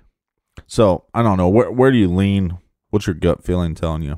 [0.68, 1.50] So I don't know.
[1.50, 2.58] Where where do you lean?
[2.90, 4.18] What's your gut feeling telling you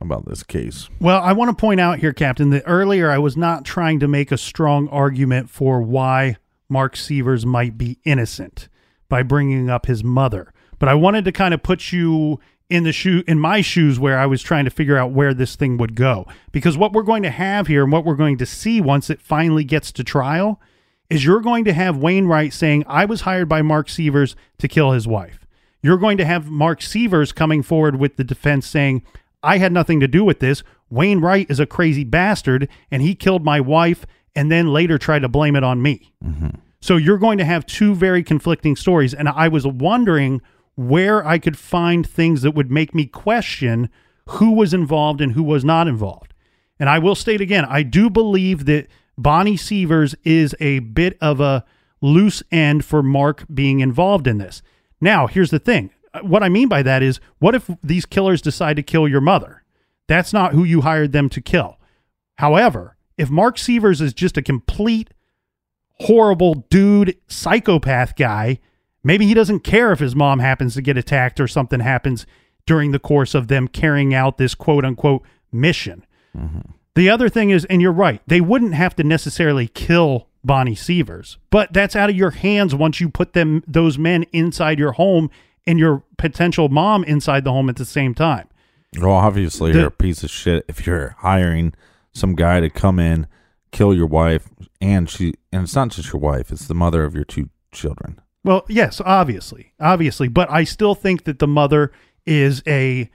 [0.00, 0.88] about this case?
[1.00, 4.08] Well, I want to point out here, Captain, that earlier I was not trying to
[4.08, 6.36] make a strong argument for why
[6.68, 8.68] Mark Sievers might be innocent
[9.08, 12.40] by bringing up his mother, but I wanted to kind of put you
[12.70, 15.56] in the shoe in my shoes where I was trying to figure out where this
[15.56, 18.46] thing would go because what we're going to have here and what we're going to
[18.46, 20.58] see once it finally gets to trial
[21.12, 24.68] is you're going to have Wayne Wright saying I was hired by Mark Sievers to
[24.68, 25.46] kill his wife.
[25.82, 29.02] You're going to have Mark Sievers coming forward with the defense saying
[29.42, 30.62] I had nothing to do with this.
[30.88, 35.20] Wayne Wright is a crazy bastard and he killed my wife and then later tried
[35.20, 36.14] to blame it on me.
[36.24, 36.50] Mm-hmm.
[36.80, 39.12] So you're going to have two very conflicting stories.
[39.12, 40.40] And I was wondering
[40.76, 43.90] where I could find things that would make me question
[44.30, 46.32] who was involved and who was not involved.
[46.78, 51.40] And I will state again, I do believe that Bonnie Sievers is a bit of
[51.40, 51.64] a
[52.00, 54.62] loose end for Mark being involved in this.
[55.00, 55.90] Now, here's the thing.
[56.22, 59.62] What I mean by that is, what if these killers decide to kill your mother?
[60.08, 61.78] That's not who you hired them to kill.
[62.36, 65.10] However, if Mark Sievers is just a complete
[66.00, 68.58] horrible dude, psychopath guy,
[69.04, 72.26] maybe he doesn't care if his mom happens to get attacked or something happens
[72.66, 76.04] during the course of them carrying out this quote unquote mission.
[76.36, 76.72] Mm-hmm.
[76.94, 81.38] The other thing is, and you're right, they wouldn't have to necessarily kill Bonnie Sievers,
[81.50, 85.30] but that's out of your hands once you put them those men inside your home
[85.66, 88.48] and your potential mom inside the home at the same time.
[88.98, 91.72] Well, obviously, The- you're a piece of shit if you're hiring
[92.12, 93.26] some guy to come in,
[93.70, 94.48] kill your wife,
[94.80, 98.20] and she, and it's not just your wife; it's the mother of your two children.
[98.44, 101.90] Well, yes, obviously, obviously, but I still think that the mother
[102.26, 103.08] is a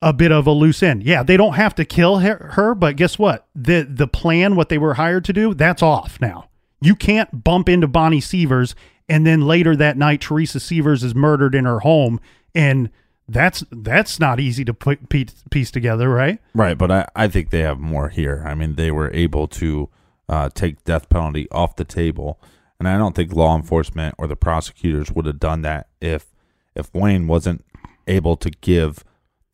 [0.00, 1.02] a bit of a loose end.
[1.02, 3.46] Yeah, they don't have to kill her, her, but guess what?
[3.54, 6.48] The the plan, what they were hired to do, that's off now.
[6.80, 8.74] You can't bump into Bonnie Sievers
[9.08, 12.20] and then later that night Teresa Sievers is murdered in her home
[12.54, 12.90] and
[13.28, 16.38] that's that's not easy to put piece, piece together, right?
[16.54, 18.42] Right, but I, I think they have more here.
[18.46, 19.90] I mean, they were able to
[20.28, 22.40] uh, take death penalty off the table,
[22.78, 26.26] and I don't think law enforcement or the prosecutors would have done that if
[26.74, 27.64] if Wayne wasn't
[28.06, 29.04] able to give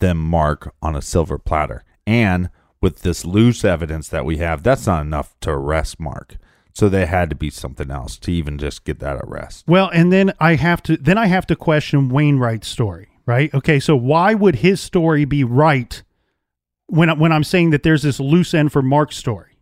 [0.04, 1.82] them Mark on a silver platter.
[2.06, 2.50] And
[2.80, 6.36] with this loose evidence that we have, that's not enough to arrest Mark.
[6.74, 9.64] So they had to be something else to even just get that arrest.
[9.66, 13.54] Well, and then I have to then I have to question Wayne Wright's story, right?
[13.54, 16.02] Okay, so why would his story be right
[16.86, 19.56] when when I'm saying that there's this loose end for Mark's story?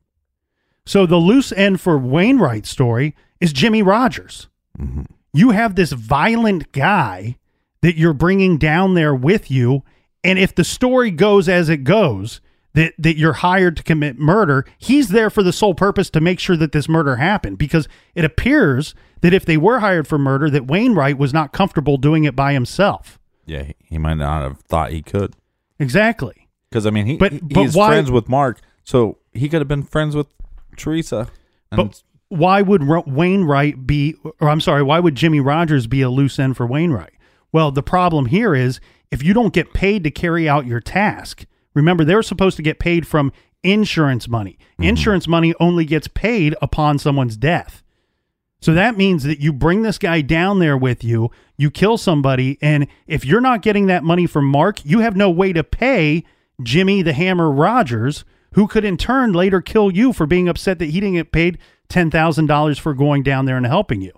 [0.84, 4.48] So the loose end for Wayne Wright's story is Jimmy Rodgers.
[4.78, 5.02] Mm-hmm.
[5.34, 7.36] You have this violent guy
[7.82, 9.82] that you're bringing down there with you,
[10.24, 12.40] and if the story goes as it goes,
[12.74, 14.64] that that you're hired to commit murder.
[14.78, 18.24] He's there for the sole purpose to make sure that this murder happened because it
[18.24, 22.24] appears that if they were hired for murder, that Wayne Wright was not comfortable doing
[22.24, 23.18] it by himself.
[23.44, 25.34] Yeah, he, might not have thought he could.
[25.78, 26.48] Exactly.
[26.70, 29.68] Because I mean, he But- but he's why- friends with Mark, so he could have
[29.68, 30.28] been friends with
[30.76, 31.28] Teresa.
[31.70, 36.00] And But why would Wayne Wright be, or I'm sorry, why would Jimmy Rodgers be
[36.02, 37.12] a loose end for Wayne Wright?
[37.52, 38.80] Well, the problem here is
[39.12, 41.44] if you don't get paid to carry out your task,
[41.74, 43.30] remember they're supposed to get paid from
[43.62, 44.58] insurance money.
[44.72, 44.84] Mm-hmm.
[44.84, 47.82] Insurance money only gets paid upon someone's death.
[48.60, 52.58] So that means that you bring this guy down there with you, you kill somebody,
[52.62, 56.24] and if you're not getting that money from Mark, you have no way to pay
[56.62, 60.86] Jimmy the Hammer Rodgers, who could in turn later kill you for being upset that
[60.86, 61.58] he didn't get paid
[61.90, 64.12] $10,000 for going down there and helping you.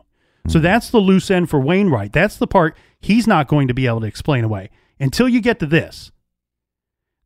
[0.47, 0.62] So mm-hmm.
[0.62, 2.12] that's the loose end for Wayne Wright.
[2.12, 4.70] That's the part he's not going to be able to explain away
[5.05, 6.11] until you get to this.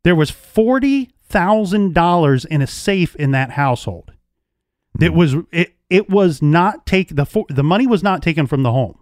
[0.02, 4.12] There was $40,000 in a safe in that household.
[5.00, 5.16] It hmm.
[5.16, 8.98] was it it was not take the the money was not taken from the home.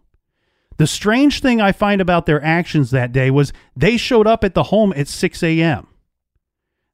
[0.77, 4.53] The strange thing I find about their actions that day was they showed up at
[4.53, 5.87] the home at 6 a.m.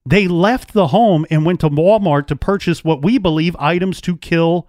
[0.07, 4.17] They left the home and went to Walmart to purchase what we believe items to
[4.17, 4.69] kill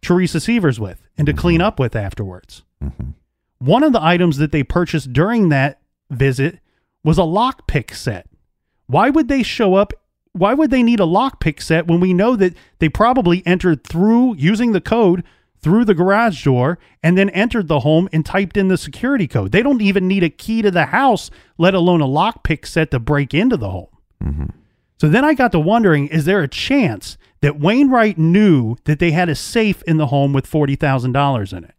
[0.00, 1.66] Teresa Sievers with and to clean mm-hmm.
[1.66, 2.62] up with afterwards.
[2.82, 3.10] Mm-hmm.
[3.58, 5.80] One of the items that they purchased during that
[6.10, 6.58] visit
[7.02, 8.26] was a lockpick set.
[8.86, 9.92] Why would they show up?
[10.32, 14.36] Why would they need a lockpick set when we know that they probably entered through
[14.36, 15.24] using the code
[15.62, 19.52] through the garage door and then entered the home and typed in the security code?
[19.52, 22.98] They don't even need a key to the house, let alone a lockpick set to
[22.98, 23.88] break into the home.
[24.22, 24.46] Mm-hmm.
[25.00, 28.98] So then I got to wondering is there a chance that Wayne Wright knew that
[28.98, 31.74] they had a safe in the home with $40,000 in it?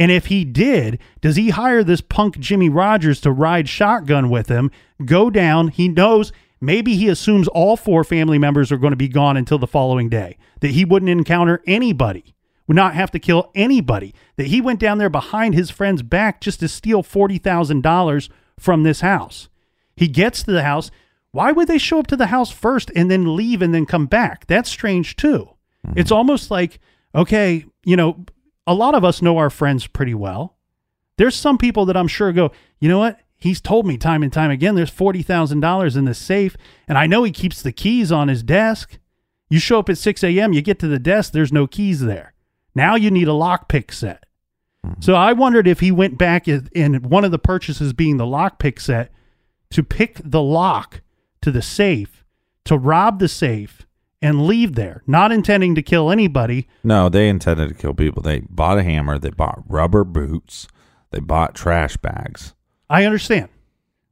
[0.00, 4.48] And if he did, does he hire this punk Jimmy Rodgers to ride shotgun with
[4.48, 4.70] him,
[5.04, 5.68] go down?
[5.68, 9.58] He knows maybe he assumes all four family members are going to be gone until
[9.58, 12.34] the following day, that he wouldn't encounter anybody,
[12.66, 16.40] would not have to kill anybody, that he went down there behind his friend's back
[16.40, 19.50] just to steal $40,000 from this house.
[19.96, 20.90] He gets to the house.
[21.32, 24.06] Why would they show up to the house first and then leave and then come
[24.06, 24.46] back?
[24.46, 25.50] That's strange too.
[25.86, 25.98] Mm-hmm.
[25.98, 26.80] It's almost like,
[27.14, 28.24] okay, you know,
[28.70, 30.56] a lot of us know our friends pretty well.
[31.18, 33.18] There's some people that I'm sure go, you know what?
[33.36, 36.56] He's told me time and time again there's $40,000 in the safe,
[36.86, 38.98] and I know he keeps the keys on his desk.
[39.48, 42.32] You show up at 6 a.m., you get to the desk, there's no keys there.
[42.72, 44.24] Now you need a lockpick set.
[44.86, 45.00] Mm-hmm.
[45.02, 48.24] So I wondered if he went back in- in one of the purchases being the
[48.24, 49.10] lockpick set
[49.70, 51.00] to pick the lock
[51.42, 52.24] to the safe,
[52.66, 53.84] to rob the safe,
[54.22, 56.68] and leave there, not intending to kill anybody.
[56.84, 58.22] No, they intended to kill people.
[58.22, 59.18] They bought a hammer.
[59.18, 60.68] They bought rubber boots.
[61.10, 62.54] They bought trash bags.
[62.88, 63.48] I understand.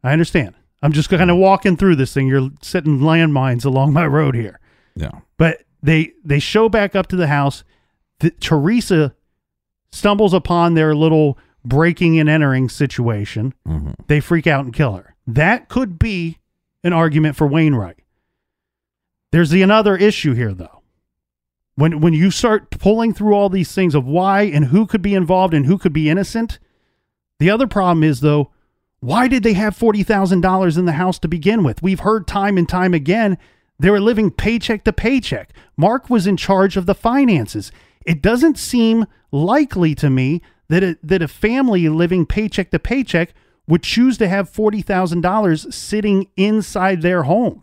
[0.02, 0.54] I understand.
[0.82, 2.28] I'm just kind of walking through this thing.
[2.28, 4.60] You're setting landmines along my road here.
[4.94, 5.10] Yeah.
[5.36, 7.64] But they they show back up to the house.
[8.20, 9.14] The, Teresa
[9.92, 13.54] stumbles upon their little breaking and entering situation.
[13.66, 13.94] Mhm.
[14.06, 15.14] They freak out and kill her.
[15.26, 16.38] That could be
[16.84, 17.98] an argument for Wayne Wright.
[19.30, 20.82] There's the another issue here though.
[21.74, 25.14] When when you start pulling through all these things of why and who could be
[25.14, 26.58] involved and who could be innocent,
[27.38, 28.50] the other problem is though,
[29.00, 31.82] why did they have $40,000 in the house to begin with?
[31.82, 33.38] We've heard time and time again
[33.78, 35.52] they were living paycheck to paycheck.
[35.76, 37.70] Mark was in charge of the finances.
[38.04, 43.32] It doesn't seem likely to me that a, that a family living paycheck to paycheck
[43.68, 47.62] would choose to have $40,000 sitting inside their home.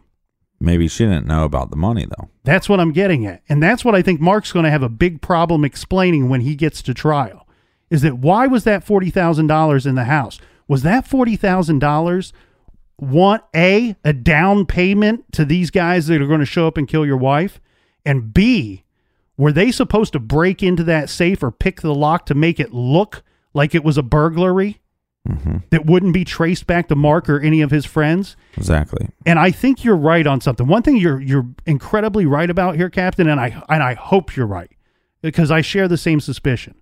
[0.60, 2.30] Maybe she didn't know about the money though.
[2.43, 3.41] That's what I'm getting at.
[3.49, 6.56] And that's what I think Mark's going to have a big problem explaining when he
[6.56, 7.47] gets to trial.
[7.89, 10.39] Is that why was that $40,000 in the house?
[10.68, 12.32] Was that $40,000
[12.97, 16.88] want A, a down payment to these guys that are going to show up and
[16.88, 17.60] kill your wife?
[18.06, 18.84] And B,
[19.38, 22.73] were they supposed to break into that safe or pick the lock to make it
[22.73, 23.23] look
[23.53, 24.82] like it was a burglary
[25.27, 25.57] Mm-hmm.
[25.72, 28.38] that wouldn't be traced back to Mark or any of his friends?
[28.57, 29.10] Exactly.
[29.26, 30.68] And I think you're right on something.
[30.68, 34.45] One thing you're you're incredibly right about here, Captain, and I and I hope you're
[34.45, 34.69] right
[35.23, 36.76] because I share the same suspicion.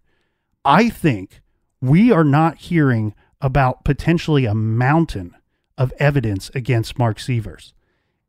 [0.66, 1.42] I think
[1.82, 5.36] we are not hearing about potentially a mountain
[5.78, 7.74] of evidence against Mark Sievers.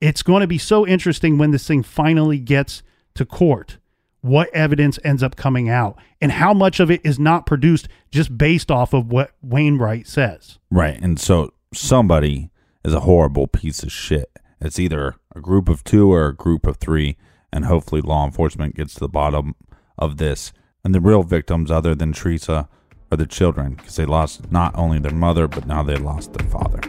[0.00, 2.82] It's going to be so interesting when this thing finally gets
[3.14, 3.78] to court.
[4.24, 8.38] What evidence ends up coming out and how much of it is not produced just
[8.38, 10.58] based off of what Wayne Wright says.
[10.70, 10.98] Right.
[10.98, 12.48] And so somebody
[12.86, 14.30] is a horrible piece of shit.
[14.62, 17.18] It's either a group of two or a group of three.
[17.52, 19.56] And hopefully law enforcement gets to the bottom
[19.98, 20.54] of this.
[20.82, 22.66] And the real victims, other than Teresa,
[23.12, 26.48] are the children because they lost not only their mother, but now they lost their
[26.48, 26.80] father.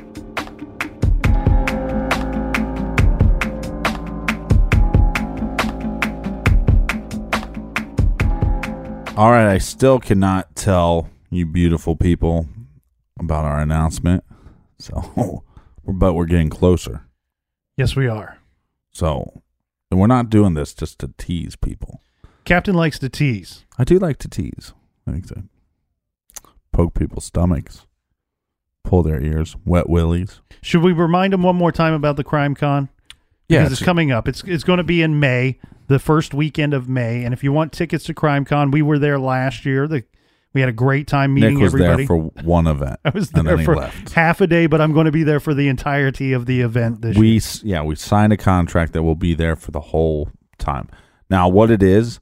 [9.18, 12.48] All right, I still cannot tell you beautiful people
[13.18, 14.26] about our announcement.
[14.78, 15.44] So,
[15.88, 17.06] but we're getting closer.
[17.78, 18.40] Yes, we are.
[18.92, 19.42] So,
[19.90, 22.02] and we're not doing this just to tease people.
[22.44, 23.64] Captain likes to tease.
[23.78, 24.74] I do like to tease.
[25.08, 25.44] I think so.
[26.74, 27.86] Poke people's stomachs,
[28.84, 30.42] pull their ears, wet willies.
[30.62, 32.90] Should we remind them one more time about the CrimeCon?
[33.48, 34.28] because it's, coming up.
[34.28, 37.24] It's it's going to be in May, the first weekend of May.
[37.24, 39.88] And if you want tickets to CrimeCon, we were there last year.
[39.88, 40.04] The,
[40.54, 42.06] we had a great time meeting Nick was everybody.
[42.06, 43.00] there for one event.
[43.06, 45.68] I was there for half a day, but I'm going to be there for the
[45.68, 47.42] entirety of the event this we year.
[47.64, 50.90] yeah we signed a contract that will be there for the whole time
[51.30, 52.20] now what it is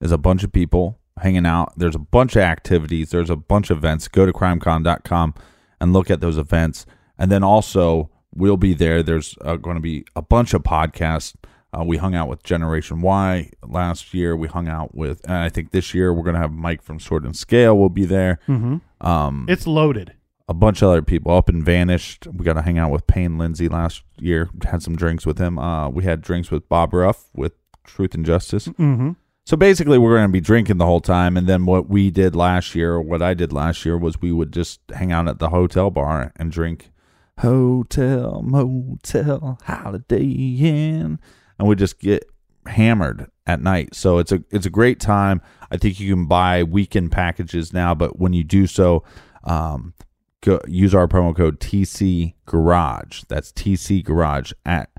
[0.00, 3.70] is a bunch of people hanging out there's a bunch of activities there's a bunch
[3.70, 5.34] of events go to crimecon.com
[5.80, 6.86] and look at those events
[7.18, 11.34] and then also we'll be there there's uh, going to be a bunch of podcasts
[11.78, 15.48] uh, we hung out with generation y last year we hung out with and i
[15.48, 18.38] think this year we're going to have mike from sword and scale will be there
[18.48, 18.80] Mhm.
[19.00, 20.14] um, It's loaded.
[20.48, 22.26] a bunch of other people up and vanished.
[22.32, 24.48] We got to hang out with Payne Lindsay last year.
[24.64, 25.58] Had some drinks with him.
[25.58, 28.66] Uh, we had drinks with Bob Ruff with Truth and Justice.
[28.76, 29.10] hmm
[29.44, 31.36] So basically, we're going to be drinking the whole time.
[31.36, 34.30] And then what we did last year, or what I did last year, was we
[34.32, 36.90] would just hang out at the hotel bar and drink
[37.38, 41.18] hotel, motel, holiday inn,
[41.58, 42.28] and we just get
[42.66, 43.94] hammered at night.
[43.94, 45.40] So it's a it's a great time.
[45.70, 49.04] I think you can buy weekend packages now, but when you do so,
[49.44, 49.94] um,
[50.42, 53.22] go, use our promo code TC Garage.
[53.28, 54.90] That's TC Garage at,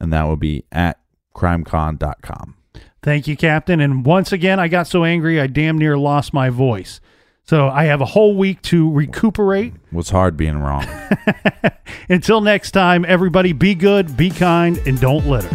[0.00, 1.00] and that will be at
[1.34, 2.56] crimecon.com.
[3.02, 3.80] Thank you, Captain.
[3.80, 7.00] And once again, I got so angry I damn near lost my voice.
[7.44, 9.74] So I have a whole week to recuperate.
[9.92, 10.84] Was hard being wrong.
[12.08, 15.54] Until next time, everybody be good, be kind, and don't litter.